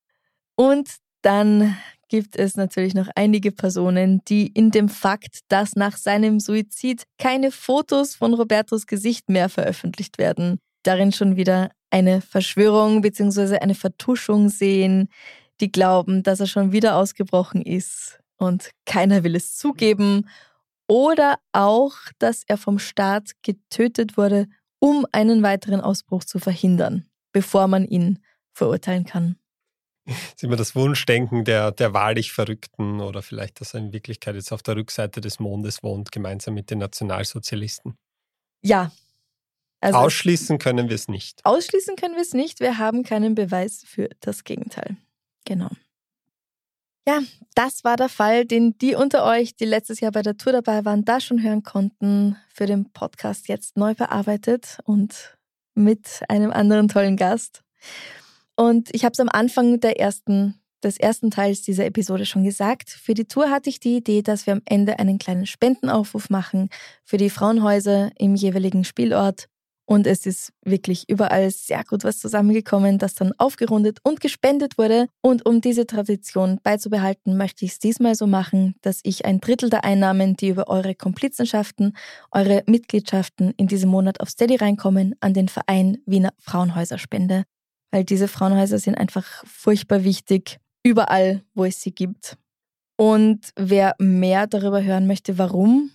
Und 0.57 0.89
dann 1.25 1.77
gibt 2.09 2.37
es 2.37 2.57
natürlich 2.57 2.95
noch 2.95 3.09
einige 3.15 3.51
Personen, 3.51 4.21
die 4.29 4.47
in 4.47 4.71
dem 4.71 4.89
Fakt, 4.89 5.41
dass 5.49 5.75
nach 5.75 5.97
seinem 5.97 6.39
Suizid 6.39 7.05
keine 7.19 7.51
Fotos 7.51 8.15
von 8.15 8.35
Robertos 8.35 8.87
Gesicht 8.87 9.31
mehr 9.31 9.49
veröffentlicht 9.49 10.19
werden, 10.19 10.59
darin 10.83 11.13
schon 11.13 11.37
wieder 11.37 11.71
eine 11.91 12.21
Verschwörung 12.21 13.01
bzw. 13.01 13.59
eine 13.59 13.75
Vertuschung 13.75 14.49
sehen, 14.49 15.09
die 15.61 15.73
glauben, 15.73 16.23
dass 16.23 16.41
er 16.41 16.47
schon 16.47 16.73
wieder 16.73 16.97
ausgebrochen 16.97 17.63
ist 17.63 18.19
und 18.37 18.71
keiner 18.85 19.25
will 19.25 19.35
es 19.35 19.57
zugeben. 19.57 20.29
Oder 20.87 21.39
auch, 21.53 21.95
dass 22.19 22.43
er 22.47 22.59
vom 22.59 22.79
Staat 22.79 23.31
getötet 23.43 24.19
wurde, 24.19 24.47
um 24.79 25.07
einen 25.13 25.43
weiteren 25.43 25.81
Ausbruch 25.81 26.25
zu 26.25 26.39
verhindern, 26.39 27.07
bevor 27.33 27.69
man 27.69 27.87
ihn 27.87 28.19
verurteilen 28.53 29.05
kann. 29.05 29.37
Das 30.07 30.17
ist 30.17 30.45
immer 30.45 30.57
das 30.57 30.75
Wunschdenken 30.75 31.45
der, 31.45 31.73
der 31.73 31.95
wahrlich 31.95 32.33
Verrückten 32.33 33.01
oder 33.01 33.23
vielleicht, 33.23 33.61
dass 33.61 33.75
er 33.75 33.81
in 33.81 33.93
Wirklichkeit 33.93 34.35
jetzt 34.35 34.53
auf 34.53 34.63
der 34.63 34.77
Rückseite 34.77 35.21
des 35.21 35.39
Mondes 35.39 35.83
wohnt, 35.83 36.13
gemeinsam 36.13 36.55
mit 36.55 36.71
den 36.71 36.79
Nationalsozialisten. 36.79 37.97
Ja. 38.63 38.93
Also 39.81 39.99
ausschließen 39.99 40.59
können 40.59 40.89
wir 40.89 40.95
es 40.95 41.09
nicht. 41.09 41.45
Ausschließen 41.45 41.97
können 41.97 42.15
wir 42.15 42.23
es 42.23 42.33
nicht. 42.33 42.61
Wir 42.61 42.79
haben 42.79 43.03
keinen 43.03 43.35
Beweis 43.35 43.83
für 43.87 44.09
das 44.21 44.45
Gegenteil. 44.45 44.97
Genau. 45.45 45.71
Ja, 47.07 47.21
das 47.55 47.85
war 47.85 47.97
der 47.97 48.09
Fall, 48.09 48.47
den 48.47 48.79
die 48.79 48.95
unter 48.95 49.27
euch, 49.27 49.57
die 49.57 49.67
letztes 49.67 50.01
Jahr 50.01 50.13
bei 50.13 50.23
der 50.23 50.39
Tour 50.39 50.55
dabei 50.55 50.87
waren, 50.87 51.05
da 51.05 51.21
schon 51.21 51.43
hören 51.43 51.63
konnten, 51.63 52.37
für 52.49 52.65
den 52.65 52.93
Podcast 52.93 53.49
jetzt 53.49 53.77
neu 53.77 53.95
bearbeitet 53.95 54.79
und 54.85 55.37
mit 55.75 56.23
einem 56.29 56.51
anderen 56.51 56.89
tollen 56.89 57.19
Gast. 57.19 57.63
Und 58.57 58.95
ich 58.95 59.05
habe 59.05 59.13
es 59.13 59.21
am 59.21 59.29
Anfang 59.29 59.81
der 59.81 59.99
ersten, 59.99 60.61
des 60.83 60.99
ersten 60.99 61.31
Teils 61.31 61.63
dieser 61.63 61.87
Episode 61.87 62.27
schon 62.27 62.45
gesagt. 62.45 62.91
Für 62.91 63.15
die 63.15 63.25
Tour 63.25 63.51
hatte 63.51 63.71
ich 63.71 63.81
die 63.81 63.97
Idee, 63.97 64.23
dass 64.23 64.47
wir 64.47 64.53
am 64.53 64.63
Ende 64.65 64.99
einen 64.99 65.19
kleinen 65.19 65.47
Spendenaufruf 65.47 66.31
machen 66.31 66.69
für 67.05 67.17
die 67.17 67.31
Frauenhäuser 67.31 68.11
im 68.19 68.35
jeweiligen 68.35 68.85
Spielort. 68.85 69.49
Und 69.87 70.07
es 70.07 70.25
ist 70.25 70.53
wirklich 70.65 71.09
überall 71.11 71.51
sehr 71.51 71.85
gut 71.85 72.05
was 72.05 72.19
zusammengekommen, 72.19 72.99
das 72.99 73.15
dann 73.15 73.33
aufgerundet 73.37 73.99
und 74.03 74.21
gespendet 74.21 74.79
wurde. 74.79 75.09
Und 75.21 75.45
um 75.45 75.61
diese 75.61 75.87
Tradition 75.87 76.59
beizubehalten, 76.63 77.37
möchte 77.37 77.67
ich 77.67 77.73
es 77.73 77.79
diesmal 77.81 78.15
so 78.15 78.27
machen, 78.27 78.77
dass 78.81 79.01
ich 79.03 79.27
ein 79.27 79.41
Drittel 79.41 79.69
der 79.69 79.85
Einnahmen, 79.85 80.37
die 80.37 80.49
über 80.49 80.69
eure 80.69 80.95
Komplizenschaften, 80.95 81.95
eure 82.31 82.63
Mitgliedschaften 82.67 83.53
in 83.59 83.67
diesem 83.67 83.91
Monat 83.91 84.21
auf 84.21 84.31
Steady 84.31 84.57
reinkommen, 84.57 85.17
an 85.21 85.35
den 85.35 85.49
Verein 85.49 85.99
Wiener 86.07 86.33
Frauenhäuser 86.39 86.97
spende. 86.97 87.45
Weil 87.95 88.03
diese 88.03 88.27
Frauenhäuser 88.27 88.81
sind 88.81 88.99
einfach 88.99 89.25
furchtbar 89.47 90.03
wichtig, 90.03 90.59
überall, 90.83 91.45
wo 91.55 91.65
es 91.65 91.81
sie 91.81 91.95
gibt. 91.95 92.37
Und 92.97 93.51
wer 93.55 93.95
mehr 94.01 94.49
darüber 94.49 94.83
hören 94.83 95.07
möchte, 95.07 95.39
warum, 95.39 95.93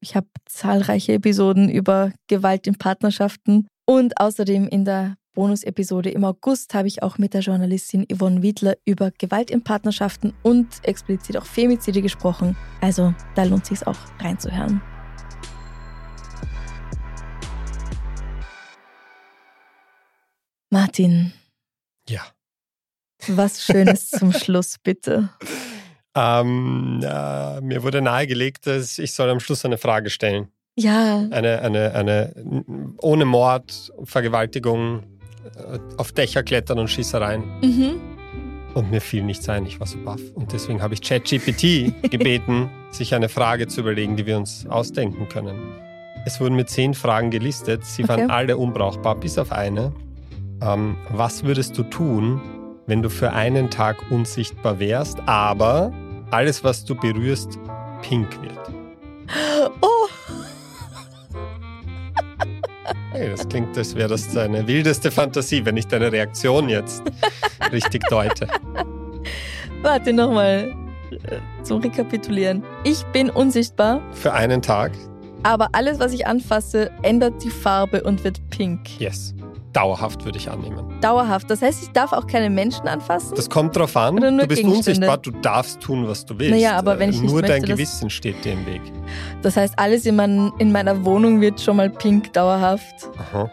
ich 0.00 0.16
habe 0.16 0.26
zahlreiche 0.46 1.12
Episoden 1.12 1.70
über 1.70 2.10
Gewalt 2.26 2.66
in 2.66 2.78
Partnerschaften 2.78 3.68
und 3.86 4.20
außerdem 4.20 4.66
in 4.66 4.84
der 4.84 5.14
Bonus-Episode 5.34 6.10
im 6.10 6.24
August 6.24 6.74
habe 6.74 6.88
ich 6.88 7.04
auch 7.04 7.16
mit 7.16 7.32
der 7.32 7.42
Journalistin 7.42 8.08
Yvonne 8.12 8.42
Wiedler 8.42 8.74
über 8.84 9.12
Gewalt 9.12 9.52
in 9.52 9.62
Partnerschaften 9.62 10.32
und 10.42 10.66
explizit 10.82 11.36
auch 11.36 11.46
Femizide 11.46 12.02
gesprochen. 12.02 12.56
Also 12.80 13.14
da 13.36 13.44
lohnt 13.44 13.66
sich 13.66 13.78
es 13.82 13.86
auch 13.86 13.98
reinzuhören. 14.18 14.82
Martin. 20.70 21.32
Ja. 22.08 22.22
Was 23.26 23.62
Schönes 23.62 24.10
zum 24.10 24.32
Schluss, 24.32 24.76
bitte. 24.82 25.30
Ähm, 26.14 27.00
äh, 27.02 27.60
mir 27.60 27.82
wurde 27.82 28.00
nahegelegt, 28.02 28.66
dass 28.66 28.98
ich 28.98 29.12
soll 29.12 29.30
am 29.30 29.40
Schluss 29.40 29.64
eine 29.64 29.78
Frage 29.78 30.10
stellen. 30.10 30.48
Ja. 30.76 31.26
Eine, 31.30 31.60
eine, 31.60 31.94
eine 31.94 32.94
ohne 32.98 33.24
Mord, 33.24 33.92
Vergewaltigung, 34.04 35.02
äh, 35.56 35.78
auf 35.96 36.12
Dächer 36.12 36.42
klettern 36.42 36.78
und 36.78 36.88
Schießereien. 36.88 37.42
Mhm. 37.60 38.00
Und 38.74 38.90
mir 38.90 39.00
fiel 39.00 39.24
nichts 39.24 39.48
ein, 39.48 39.66
ich 39.66 39.80
war 39.80 39.86
so 39.86 39.98
baff. 39.98 40.20
Und 40.34 40.52
deswegen 40.52 40.80
habe 40.80 40.94
ich 40.94 41.02
ChatGPT 41.02 41.92
gebeten, 42.10 42.70
sich 42.90 43.14
eine 43.14 43.28
Frage 43.28 43.66
zu 43.66 43.80
überlegen, 43.80 44.16
die 44.16 44.26
wir 44.26 44.36
uns 44.36 44.66
ausdenken 44.68 45.28
können. 45.28 45.58
Es 46.24 46.40
wurden 46.40 46.54
mir 46.54 46.66
zehn 46.66 46.94
Fragen 46.94 47.30
gelistet, 47.30 47.84
sie 47.84 48.04
okay. 48.04 48.12
waren 48.12 48.30
alle 48.30 48.56
unbrauchbar, 48.56 49.16
bis 49.16 49.38
auf 49.38 49.52
eine. 49.52 49.92
Ähm, 50.62 50.96
was 51.08 51.44
würdest 51.44 51.76
du 51.78 51.82
tun, 51.84 52.40
wenn 52.86 53.02
du 53.02 53.08
für 53.08 53.32
einen 53.32 53.70
Tag 53.70 54.10
unsichtbar 54.10 54.78
wärst, 54.78 55.18
aber 55.26 55.92
alles, 56.30 56.62
was 56.64 56.84
du 56.84 56.94
berührst, 56.94 57.58
pink 58.02 58.28
wird. 58.42 58.58
Oh! 59.80 60.08
Hey, 63.12 63.30
das 63.30 63.48
klingt, 63.48 63.76
als 63.76 63.94
wäre 63.94 64.08
das 64.08 64.32
deine 64.32 64.66
wildeste 64.66 65.10
Fantasie, 65.10 65.64
wenn 65.64 65.76
ich 65.76 65.86
deine 65.86 66.10
Reaktion 66.12 66.68
jetzt 66.68 67.02
richtig 67.72 68.02
deute. 68.08 68.46
Warte 69.82 70.12
nochmal 70.12 70.74
äh, 71.10 71.62
zum 71.62 71.80
Rekapitulieren. 71.80 72.62
Ich 72.84 73.04
bin 73.06 73.30
unsichtbar. 73.30 74.00
Für 74.12 74.32
einen 74.32 74.62
Tag. 74.62 74.92
Aber 75.42 75.68
alles, 75.72 75.98
was 75.98 76.12
ich 76.12 76.26
anfasse, 76.26 76.90
ändert 77.02 77.42
die 77.42 77.50
Farbe 77.50 78.02
und 78.02 78.22
wird 78.24 78.40
pink. 78.50 79.00
Yes. 79.00 79.34
Dauerhaft 79.72 80.24
würde 80.24 80.38
ich 80.38 80.50
annehmen. 80.50 81.00
Dauerhaft. 81.00 81.48
Das 81.48 81.62
heißt, 81.62 81.82
ich 81.82 81.90
darf 81.90 82.12
auch 82.12 82.26
keine 82.26 82.50
Menschen 82.50 82.88
anfassen? 82.88 83.34
Das 83.36 83.48
kommt 83.48 83.76
drauf 83.76 83.96
an. 83.96 84.16
du 84.16 84.46
bist 84.46 84.64
unsichtbar, 84.64 85.18
du 85.18 85.30
darfst 85.30 85.80
tun, 85.80 86.08
was 86.08 86.26
du 86.26 86.38
willst. 86.38 86.52
Naja, 86.52 86.76
aber 86.76 86.98
wenn 86.98 87.10
ich 87.10 87.22
Nur 87.22 87.42
dein 87.42 87.62
Gewissen 87.62 88.10
steht 88.10 88.44
dir 88.44 88.54
im 88.54 88.66
Weg. 88.66 88.82
Das 89.42 89.56
heißt, 89.56 89.78
alles 89.78 90.06
in, 90.06 90.16
mein, 90.16 90.52
in 90.58 90.72
meiner 90.72 91.04
Wohnung 91.04 91.40
wird 91.40 91.60
schon 91.60 91.76
mal 91.76 91.88
pink 91.88 92.32
dauerhaft. 92.32 93.10
Aha. 93.16 93.50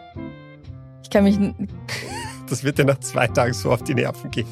Ich 1.04 1.10
kann 1.10 1.22
mich. 1.22 1.38
das 2.50 2.64
wird 2.64 2.78
dir 2.78 2.84
nach 2.84 2.98
zwei 2.98 3.28
Tagen 3.28 3.52
so 3.52 3.70
auf 3.70 3.82
die 3.84 3.94
Nerven 3.94 4.30
gehen. 4.30 4.48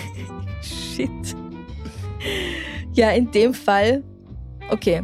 Shit. 0.62 1.10
Ja, 2.92 3.10
in 3.10 3.30
dem 3.30 3.52
Fall. 3.52 4.02
Okay. 4.70 5.02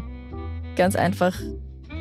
Ganz 0.74 0.96
einfach. 0.96 1.34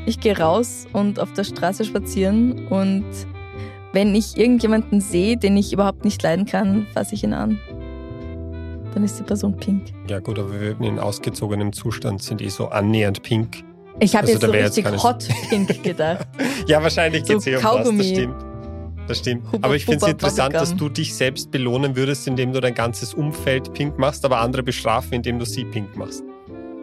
Ich 0.06 0.22
gehe 0.22 0.38
raus 0.38 0.88
und 0.94 1.20
auf 1.20 1.34
der 1.34 1.44
Straße 1.44 1.84
spazieren 1.84 2.68
und 2.68 3.06
wenn 3.94 4.16
ich 4.16 4.38
irgendjemanden 4.38 5.02
sehe, 5.02 5.38
den 5.38 5.58
ich 5.58 5.74
überhaupt 5.74 6.06
nicht 6.06 6.22
leiden 6.24 6.46
kann, 6.46 6.88
fasse 6.94 7.16
ich 7.16 7.24
ihn 7.24 7.34
an. 7.34 7.60
Dann 8.94 9.04
ist 9.04 9.20
die 9.20 9.24
Person 9.24 9.56
pink. 9.56 9.88
Ja 10.10 10.20
gut, 10.20 10.38
aber 10.38 10.60
wir 10.60 10.80
in 10.82 11.00
ausgezogenem 11.00 11.74
Zustand 11.74 12.22
sind 12.22 12.42
eh 12.42 12.50
so 12.50 12.68
annähernd 12.68 13.24
pink. 13.24 13.64
Ich 14.00 14.16
habe 14.16 14.28
also, 14.28 14.34
jetzt 14.34 14.76
so 14.76 14.82
richtig 14.84 15.04
hot 15.04 15.28
pink 15.50 15.84
gedacht. 15.84 16.28
ja, 16.68 16.82
wahrscheinlich 16.82 17.24
geht 17.24 17.38
es 17.38 17.44
so 17.46 17.50
eh 17.52 17.56
um 17.58 17.62
das, 17.62 17.98
das 17.98 18.08
stimmt. 18.08 18.36
Das 19.08 19.18
stimmt. 19.20 19.52
Huba, 19.52 19.68
aber 19.68 19.76
ich 19.76 19.86
finde 19.86 20.06
es 20.06 20.12
interessant, 20.12 20.54
dass 20.54 20.76
du 20.76 20.90
dich 20.90 21.14
selbst 21.14 21.52
belohnen 21.52 21.96
würdest, 21.96 22.28
indem 22.28 22.54
du 22.54 22.62
dein 22.62 22.74
ganzes 22.74 23.14
Umfeld 23.14 23.74
pink 23.74 23.98
machst, 23.98 24.26
aber 24.26 24.40
andere 24.40 24.64
bestrafen, 24.64 25.14
indem 25.14 25.40
du 25.40 25.46
sie 25.46 25.66
pink 25.66 25.96
machst. 25.96 26.24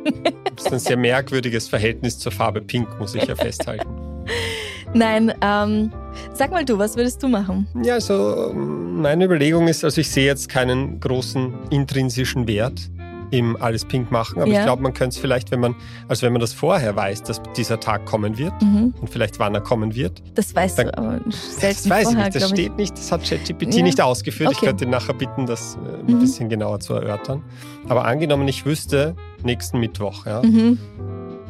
Das 0.57 0.67
ist 0.67 0.73
ein 0.73 0.79
sehr 0.81 0.97
merkwürdiges 0.97 1.69
Verhältnis 1.69 2.19
zur 2.19 2.33
Farbe 2.33 2.61
pink, 2.61 2.89
muss 2.99 3.15
ich 3.15 3.25
ja 3.25 3.37
festhalten. 3.37 3.89
Nein, 4.95 5.33
ähm, 5.43 5.93
sag 6.33 6.51
mal 6.51 6.65
du, 6.65 6.79
was 6.79 6.97
würdest 6.97 7.23
du 7.23 7.29
machen? 7.29 7.67
Ja, 7.83 7.95
also 7.95 8.53
meine 8.55 9.25
Überlegung 9.25 9.69
ist, 9.69 9.85
also 9.85 10.01
ich 10.01 10.11
sehe 10.11 10.27
jetzt 10.27 10.49
keinen 10.49 11.01
großen 11.01 11.53
intrinsischen 11.71 12.47
Wert 12.47 12.91
im 13.31 13.61
alles 13.61 13.85
pink 13.85 14.11
machen, 14.11 14.41
aber 14.41 14.51
ja. 14.51 14.61
ich 14.61 14.65
glaube, 14.65 14.83
man 14.83 14.95
könnte 14.95 15.15
es 15.15 15.19
vielleicht, 15.19 15.51
wenn 15.51 15.61
man, 15.61 15.75
also 16.09 16.25
wenn 16.25 16.33
man 16.33 16.41
das 16.41 16.55
vorher 16.55 16.97
weiß, 16.97 17.23
dass 17.25 17.43
dieser 17.57 17.79
Tag 17.79 18.07
kommen 18.07 18.39
wird 18.39 18.55
mhm. 18.63 18.95
und 19.01 19.11
vielleicht 19.11 19.39
wann 19.39 19.55
er 19.55 19.61
kommen 19.61 19.95
wird. 19.95 20.23
Das 20.35 20.55
weißt 20.55 20.79
dann, 20.79 20.87
du 20.87 20.99
aber 20.99 21.21
selten 21.31 21.31
Das 21.61 21.91
weiß 21.91 22.05
vorher, 22.05 22.29
ich 22.29 22.35
nicht, 22.35 22.43
das 22.43 22.49
steht 22.49 22.71
ich. 22.73 22.77
nicht, 22.77 22.93
das 22.97 23.13
hat 23.13 23.25
ChatGPT 23.25 23.75
ja. 23.75 23.83
nicht 23.83 24.01
ausgeführt. 24.01 24.49
Okay. 24.49 24.59
Ich 24.61 24.67
könnte 24.67 24.85
ihn 24.85 24.91
nachher 24.91 25.13
bitten, 25.13 25.45
das 25.45 25.77
äh, 25.77 26.01
ein 26.01 26.15
mhm. 26.15 26.21
bisschen 26.21 26.49
genauer 26.49 26.81
zu 26.81 26.95
erörtern. 26.95 27.43
Aber 27.89 28.07
angenommen, 28.07 28.49
ich 28.49 28.65
wüsste 28.65 29.15
nächsten 29.43 29.79
Mittwoch, 29.79 30.25
ja, 30.25 30.43
mhm 30.43 30.79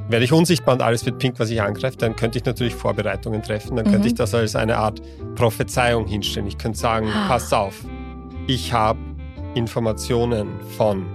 werde 0.09 0.25
ich 0.25 0.33
unsichtbar 0.33 0.75
und 0.75 0.83
alles 0.83 1.05
wird 1.07 1.19
pink, 1.19 1.39
was 1.39 1.51
ich 1.51 1.61
angreife, 1.61 1.97
dann 1.97 2.17
könnte 2.17 2.39
ich 2.39 2.45
natürlich 2.45 2.75
Vorbereitungen 2.75 3.43
treffen. 3.43 3.77
Dann 3.77 3.87
mhm. 3.87 3.93
könnte 3.93 4.09
ich 4.09 4.15
das 4.15 4.35
als 4.35 4.57
eine 4.57 4.79
Art 4.79 5.01
Prophezeiung 5.35 6.07
hinstellen. 6.07 6.49
Ich 6.49 6.59
könnte 6.59 6.79
sagen, 6.79 7.09
ah. 7.13 7.29
pass 7.29 7.53
auf, 7.53 7.85
ich 8.47 8.73
habe 8.73 8.99
Informationen 9.55 10.49
von 10.77 11.07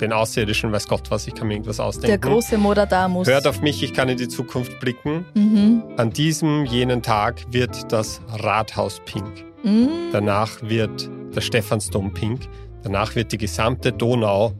den 0.00 0.12
Außerirdischen, 0.12 0.70
weiß 0.72 0.88
Gott 0.88 1.10
was, 1.10 1.26
ich 1.26 1.34
kann 1.34 1.48
mir 1.48 1.54
irgendwas 1.54 1.80
ausdenken. 1.80 2.08
Der 2.08 2.18
große 2.18 2.56
Modadamus. 2.56 3.26
Hört 3.26 3.46
auf 3.46 3.60
mich, 3.60 3.82
ich 3.82 3.92
kann 3.92 4.08
in 4.08 4.16
die 4.16 4.28
Zukunft 4.28 4.78
blicken. 4.80 5.26
Mhm. 5.34 5.82
An 5.96 6.10
diesem, 6.10 6.64
jenen 6.64 7.02
Tag 7.02 7.42
wird 7.50 7.92
das 7.92 8.20
Rathaus 8.28 9.00
pink. 9.04 9.44
Mhm. 9.64 9.88
Danach 10.12 10.62
wird 10.62 11.10
der 11.34 11.40
Stephansdom 11.40 12.14
pink. 12.14 12.42
Danach 12.84 13.16
wird 13.16 13.32
die 13.32 13.38
gesamte 13.38 13.92
Donau 13.92 14.52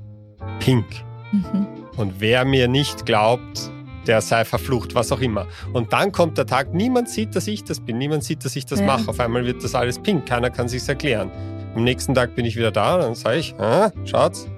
pink. 0.59 0.87
Mhm. 1.33 1.67
Und 1.97 2.15
wer 2.19 2.45
mir 2.45 2.69
nicht 2.69 3.07
glaubt, 3.07 3.71
der 4.09 4.23
sei 4.23 4.45
verflucht, 4.45 4.95
was 4.95 5.13
auch 5.13 5.21
immer. 5.21 5.47
Und 5.73 5.93
dann 5.93 6.11
kommt 6.11 6.39
der 6.39 6.47
Tag, 6.47 6.75
niemand 6.75 7.09
sieht, 7.09 7.37
dass 7.37 7.47
ich 7.47 7.63
das 7.63 7.79
bin, 7.81 7.99
niemand 7.99 8.25
sieht, 8.25 8.45
dass 8.45 8.57
ich 8.57 8.67
das 8.67 8.81
ja. 8.81 8.87
mache. 8.87 9.09
Auf 9.09 9.21
einmal 9.21 9.45
wird 9.45 9.63
das 9.63 9.75
alles 9.75 9.99
pink, 9.99 10.27
keiner 10.27 10.51
kann 10.51 10.69
sich's 10.69 10.89
erklären. 10.89 11.31
Am 11.77 11.85
nächsten 11.85 12.15
Tag 12.15 12.35
bin 12.35 12.45
ich 12.45 12.57
wieder 12.57 12.73
da, 12.73 12.99
dann 12.99 13.15
sage 13.15 13.39
ich, 13.39 13.55
ah, 13.59 13.93
schaut's, 14.05 14.49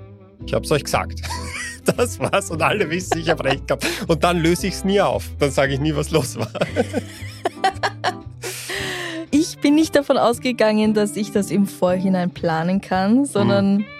Ich 0.46 0.54
habe 0.54 0.64
es 0.64 0.72
euch 0.72 0.84
gesagt. 0.84 1.20
Das 1.96 2.20
war's 2.20 2.50
und 2.50 2.60
alle 2.60 2.90
wissen, 2.90 3.18
ich 3.18 3.30
habe 3.30 3.42
recht 3.42 3.66
gehabt. 3.66 3.86
Und 4.06 4.22
dann 4.22 4.38
löse 4.38 4.66
ich 4.66 4.74
es 4.74 4.84
nie 4.84 5.00
auf. 5.00 5.30
Dann 5.38 5.50
sage 5.50 5.72
ich 5.72 5.80
nie, 5.80 5.96
was 5.96 6.10
los 6.10 6.38
war. 6.38 6.50
Ich 9.30 9.58
bin 9.58 9.76
nicht 9.76 9.96
davon 9.96 10.18
ausgegangen, 10.18 10.92
dass 10.92 11.16
ich 11.16 11.32
das 11.32 11.50
im 11.50 11.66
Vorhinein 11.66 12.30
planen 12.30 12.82
kann, 12.82 13.24
sondern. 13.24 13.78
Hm. 13.78 13.99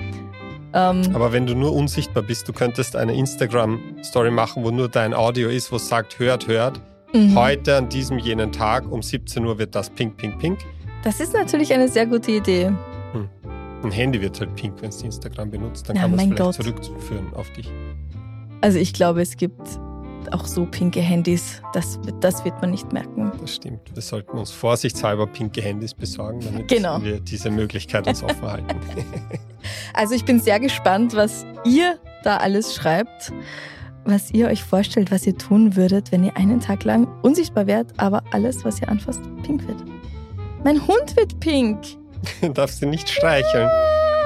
Ähm, 0.73 1.03
Aber 1.15 1.33
wenn 1.33 1.47
du 1.47 1.55
nur 1.55 1.73
unsichtbar 1.73 2.23
bist, 2.23 2.49
du 2.49 2.53
könntest 2.53 2.97
eine 2.97 3.15
Instagram-Story 3.15 4.31
machen, 4.31 4.65
wo 4.65 4.71
nur 4.71 4.89
dein 4.89 5.15
Audio 5.15 5.49
ist, 5.49 5.73
wo 5.73 5.77
es 5.77 5.89
sagt, 5.89 6.19
hört, 6.19 6.47
hört. 6.47 6.81
Mhm. 7.13 7.35
Heute 7.35 7.77
an 7.77 7.89
diesem 7.89 8.19
jenen 8.19 8.53
Tag 8.53 8.91
um 8.91 9.03
17 9.03 9.45
Uhr 9.45 9.59
wird 9.59 9.75
das 9.75 9.91
pink, 9.91 10.17
pink, 10.17 10.39
pink. 10.39 10.59
Das 11.03 11.19
ist 11.19 11.33
natürlich 11.33 11.73
eine 11.73 11.89
sehr 11.89 12.07
gute 12.07 12.31
Idee. 12.33 12.67
Hm. 13.13 13.29
Ein 13.83 13.91
Handy 13.91 14.21
wird 14.21 14.39
halt 14.39 14.55
pink, 14.55 14.75
wenn 14.81 14.91
es 14.91 15.03
Instagram 15.03 15.51
benutzt, 15.51 15.89
dann 15.89 15.97
ja, 15.97 16.03
kann 16.03 16.11
man 16.13 16.21
es 16.21 16.25
vielleicht 16.27 16.43
Gott. 16.43 16.55
zurückführen 16.55 17.35
auf 17.35 17.51
dich. 17.51 17.69
Also 18.61 18.79
ich 18.79 18.93
glaube, 18.93 19.23
es 19.23 19.37
gibt 19.37 19.61
auch 20.33 20.47
so 20.47 20.67
pinke 20.67 21.01
Handys, 21.01 21.61
das, 21.73 21.99
das 22.21 22.45
wird 22.45 22.61
man 22.61 22.71
nicht 22.71 22.93
merken. 22.93 23.33
Das 23.41 23.57
stimmt. 23.57 23.81
Wir 23.95 24.03
sollten 24.03 24.39
uns 24.39 24.51
vorsichtshalber 24.51 25.27
pinke 25.27 25.61
Handys 25.61 25.95
besorgen, 25.95 26.41
damit 26.41 26.69
genau. 26.69 27.03
wir 27.03 27.21
diese 27.21 27.51
Möglichkeit 27.51 28.07
uns 28.07 28.23
offen 28.23 28.43
halten. 28.43 28.77
also 29.95 30.15
ich 30.15 30.25
bin 30.25 30.41
sehr 30.41 30.61
gespannt, 30.61 31.15
was 31.15 31.45
ihr 31.65 31.99
da 32.23 32.39
alles 32.39 32.75
schreibt, 32.75 33.33
was 34.05 34.31
ihr 34.31 34.49
euch 34.49 34.63
vorstellt, 34.65 35.11
was 35.11 35.27
ihr 35.27 35.37
tun 35.37 35.77
würdet, 35.77 36.13
wenn 36.13 36.25
ihr 36.25 36.37
einen 36.37 36.61
Tag 36.61 36.85
lang 36.85 37.07
unsichtbar 37.23 37.67
wärt, 37.67 37.93
aber 37.99 38.23
alles, 38.33 38.65
was 38.65 38.81
ihr 38.81 38.89
anfasst, 38.89 39.23
pink 39.43 39.67
wird. 39.67 39.83
Mein 40.65 40.87
Hund 40.87 41.17
wird 41.17 41.39
pink. 41.41 41.79
Darfst 42.55 42.83
du 42.83 42.87
nicht 42.87 43.09
streicheln. 43.09 43.69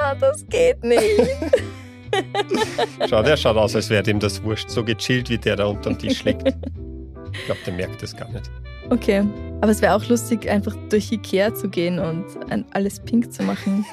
Ah, 0.01 0.15
das 0.15 0.45
geht 0.47 0.83
nicht. 0.83 1.01
Schau, 3.09 3.23
der 3.23 3.37
schaut 3.37 3.57
aus, 3.57 3.75
als 3.75 3.89
wäre 3.89 4.03
dem 4.03 4.19
das 4.19 4.43
wurscht. 4.43 4.69
So 4.69 4.83
gechillt, 4.83 5.29
wie 5.29 5.37
der 5.37 5.55
da 5.55 5.65
unter 5.65 5.89
dem 5.89 5.99
Tisch 5.99 6.23
liegt. 6.23 6.47
Ich 6.47 7.45
glaube, 7.45 7.61
der 7.65 7.73
merkt 7.73 8.01
das 8.01 8.15
gar 8.15 8.29
nicht. 8.29 8.49
Okay, 8.89 9.23
aber 9.61 9.71
es 9.71 9.81
wäre 9.81 9.95
auch 9.95 10.07
lustig, 10.07 10.49
einfach 10.49 10.75
durch 10.89 11.11
Ikea 11.11 11.53
zu 11.53 11.69
gehen 11.69 11.99
und 11.99 12.25
alles 12.71 12.99
pink 12.99 13.33
zu 13.33 13.43
machen. 13.43 13.85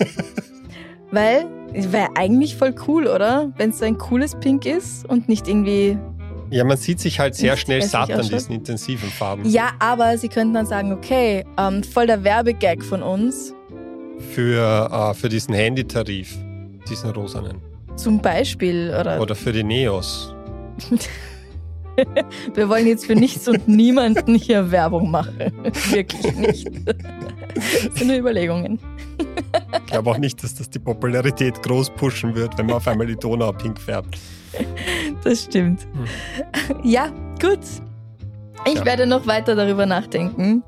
Weil, 1.10 1.46
es 1.72 1.92
wäre 1.92 2.08
eigentlich 2.14 2.56
voll 2.56 2.74
cool, 2.86 3.06
oder? 3.06 3.52
Wenn 3.56 3.70
es 3.70 3.78
so 3.78 3.84
ein 3.84 3.98
cooles 3.98 4.34
Pink 4.40 4.66
ist 4.66 5.08
und 5.08 5.28
nicht 5.28 5.48
irgendwie 5.48 5.98
ja, 6.52 6.64
man 6.64 6.76
sieht 6.76 7.00
sich 7.00 7.18
halt 7.18 7.34
sehr 7.34 7.56
schnell 7.56 7.80
satt 7.80 8.12
an 8.12 8.28
diesen 8.28 8.52
intensiven 8.52 9.08
Farben. 9.08 9.48
Ja, 9.48 9.70
aber 9.78 10.18
sie 10.18 10.28
könnten 10.28 10.52
dann 10.52 10.66
sagen, 10.66 10.92
okay, 10.92 11.46
ähm, 11.56 11.82
voll 11.82 12.06
der 12.06 12.24
Werbegag 12.24 12.84
von 12.84 13.02
uns. 13.02 13.54
Für, 14.34 14.90
äh, 14.92 15.14
für 15.14 15.30
diesen 15.30 15.54
Handytarif, 15.54 16.36
diesen 16.90 17.08
rosanen. 17.08 17.71
Zum 17.96 18.20
Beispiel, 18.20 18.94
oder? 18.98 19.20
Oder 19.20 19.34
für 19.34 19.52
die 19.52 19.62
Neos. 19.62 20.34
Wir 22.54 22.68
wollen 22.68 22.86
jetzt 22.86 23.04
für 23.04 23.14
nichts 23.14 23.46
und 23.48 23.68
niemanden 23.68 24.34
hier 24.34 24.70
Werbung 24.70 25.10
machen. 25.10 25.52
Wirklich 25.90 26.34
nicht. 26.36 26.68
Das 27.54 27.94
sind 27.94 28.06
nur 28.06 28.16
Überlegungen. 28.16 28.78
Ich 29.72 29.86
glaube 29.86 30.10
auch 30.10 30.16
nicht, 30.16 30.42
dass 30.42 30.54
das 30.54 30.70
die 30.70 30.78
Popularität 30.78 31.62
groß 31.62 31.90
pushen 31.90 32.34
wird, 32.34 32.56
wenn 32.56 32.66
man 32.66 32.76
auf 32.76 32.88
einmal 32.88 33.06
die 33.06 33.16
Donau 33.16 33.52
pink 33.52 33.78
färbt. 33.78 34.16
Das 35.22 35.44
stimmt. 35.44 35.86
Hm. 35.92 36.76
Ja, 36.82 37.08
gut. 37.40 37.60
Ich 38.64 38.74
ja. 38.74 38.84
werde 38.86 39.06
noch 39.06 39.26
weiter 39.26 39.54
darüber 39.54 39.84
nachdenken 39.84 40.62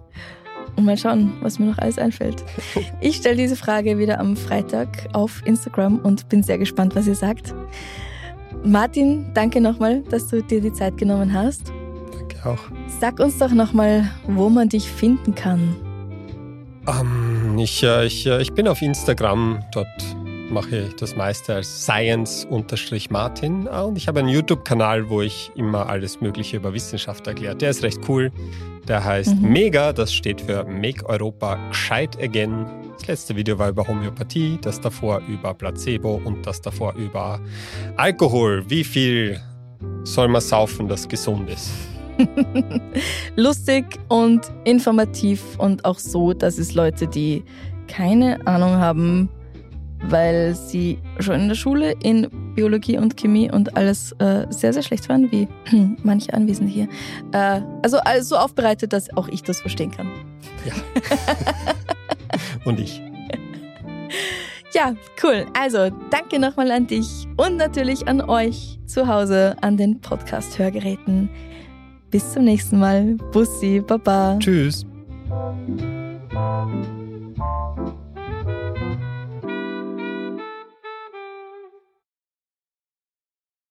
und 0.76 0.84
mal 0.84 0.96
schauen, 0.96 1.32
was 1.40 1.58
mir 1.58 1.66
noch 1.66 1.78
alles 1.78 1.98
einfällt. 1.98 2.44
Ich 3.00 3.16
stelle 3.16 3.36
diese 3.36 3.56
Frage 3.56 3.98
wieder 3.98 4.18
am 4.18 4.36
Freitag 4.36 5.08
auf 5.12 5.42
Instagram 5.44 5.98
und 5.98 6.28
bin 6.28 6.42
sehr 6.42 6.58
gespannt, 6.58 6.94
was 6.94 7.06
ihr 7.06 7.14
sagt. 7.14 7.54
Martin, 8.64 9.26
danke 9.34 9.60
nochmal, 9.60 10.02
dass 10.10 10.28
du 10.28 10.42
dir 10.42 10.60
die 10.60 10.72
Zeit 10.72 10.96
genommen 10.96 11.34
hast. 11.34 11.72
Danke 12.12 12.48
auch. 12.48 12.60
Sag 13.00 13.20
uns 13.20 13.38
doch 13.38 13.50
nochmal, 13.50 14.10
wo 14.26 14.48
man 14.48 14.68
dich 14.68 14.88
finden 14.90 15.34
kann. 15.34 15.76
Um, 16.86 17.52
ähm, 17.52 17.58
ich, 17.58 17.82
äh, 17.82 18.06
ich, 18.06 18.26
äh, 18.26 18.40
ich 18.40 18.52
bin 18.52 18.68
auf 18.68 18.80
Instagram, 18.82 19.62
dort 19.72 19.88
mache 20.50 20.76
ich 20.76 20.96
das 20.96 21.16
meiste 21.16 21.54
als 21.54 21.84
Science-Martin 21.84 23.66
und 23.66 23.96
ich 23.96 24.08
habe 24.08 24.20
einen 24.20 24.28
YouTube-Kanal, 24.28 25.08
wo 25.08 25.22
ich 25.22 25.50
immer 25.56 25.88
alles 25.88 26.20
Mögliche 26.20 26.58
über 26.58 26.74
Wissenschaft 26.74 27.26
erkläre. 27.26 27.56
Der 27.56 27.70
ist 27.70 27.82
recht 27.82 28.00
cool. 28.08 28.30
Der 28.88 29.02
heißt 29.02 29.36
mhm. 29.36 29.52
MEGA, 29.52 29.92
das 29.92 30.12
steht 30.12 30.40
für 30.42 30.64
Make 30.64 31.06
Europa 31.08 31.56
Gescheit 31.68 32.20
Again. 32.22 32.66
Das 32.98 33.06
letzte 33.06 33.36
Video 33.36 33.58
war 33.58 33.70
über 33.70 33.86
Homöopathie, 33.86 34.58
das 34.60 34.80
davor 34.80 35.22
über 35.28 35.54
Placebo 35.54 36.20
und 36.24 36.46
das 36.46 36.60
davor 36.60 36.94
über 36.94 37.40
Alkohol. 37.96 38.64
Wie 38.68 38.84
viel 38.84 39.40
soll 40.04 40.28
man 40.28 40.40
saufen, 40.40 40.88
das 40.88 41.08
gesund 41.08 41.48
ist? 41.50 41.70
Lustig 43.36 43.98
und 44.08 44.52
informativ 44.64 45.42
und 45.58 45.84
auch 45.84 45.98
so, 45.98 46.32
dass 46.32 46.58
es 46.58 46.74
Leute, 46.74 47.06
die 47.06 47.42
keine 47.88 48.46
Ahnung 48.46 48.76
haben, 48.76 49.28
weil 50.08 50.54
sie 50.54 50.98
schon 51.18 51.40
in 51.40 51.48
der 51.48 51.54
Schule 51.54 51.94
in 52.02 52.28
Biologie 52.54 52.98
und 52.98 53.16
Chemie 53.16 53.50
und 53.50 53.76
alles 53.76 54.12
äh, 54.18 54.46
sehr, 54.50 54.72
sehr 54.72 54.82
schlecht 54.82 55.08
waren, 55.08 55.30
wie 55.32 55.48
manche 56.02 56.32
Anwesende 56.32 56.72
hier. 56.72 56.88
Äh, 57.32 57.60
also, 57.82 57.98
also 57.98 58.36
so 58.36 58.36
aufbereitet, 58.36 58.92
dass 58.92 59.14
auch 59.16 59.28
ich 59.28 59.42
das 59.42 59.60
verstehen 59.60 59.90
kann. 59.90 60.08
Ja. 60.64 60.72
und 62.64 62.80
ich. 62.80 63.00
Ja, 64.74 64.94
cool. 65.22 65.46
Also, 65.56 65.90
danke 66.10 66.40
nochmal 66.40 66.70
an 66.72 66.88
dich 66.88 67.28
und 67.36 67.56
natürlich 67.56 68.08
an 68.08 68.20
euch 68.20 68.78
zu 68.86 69.06
Hause 69.06 69.56
an 69.60 69.76
den 69.76 70.00
Podcast-Hörgeräten. 70.00 71.30
Bis 72.10 72.32
zum 72.32 72.44
nächsten 72.44 72.78
Mal. 72.78 73.16
Bussi, 73.32 73.80
Baba. 73.86 74.36
Tschüss. 74.40 74.84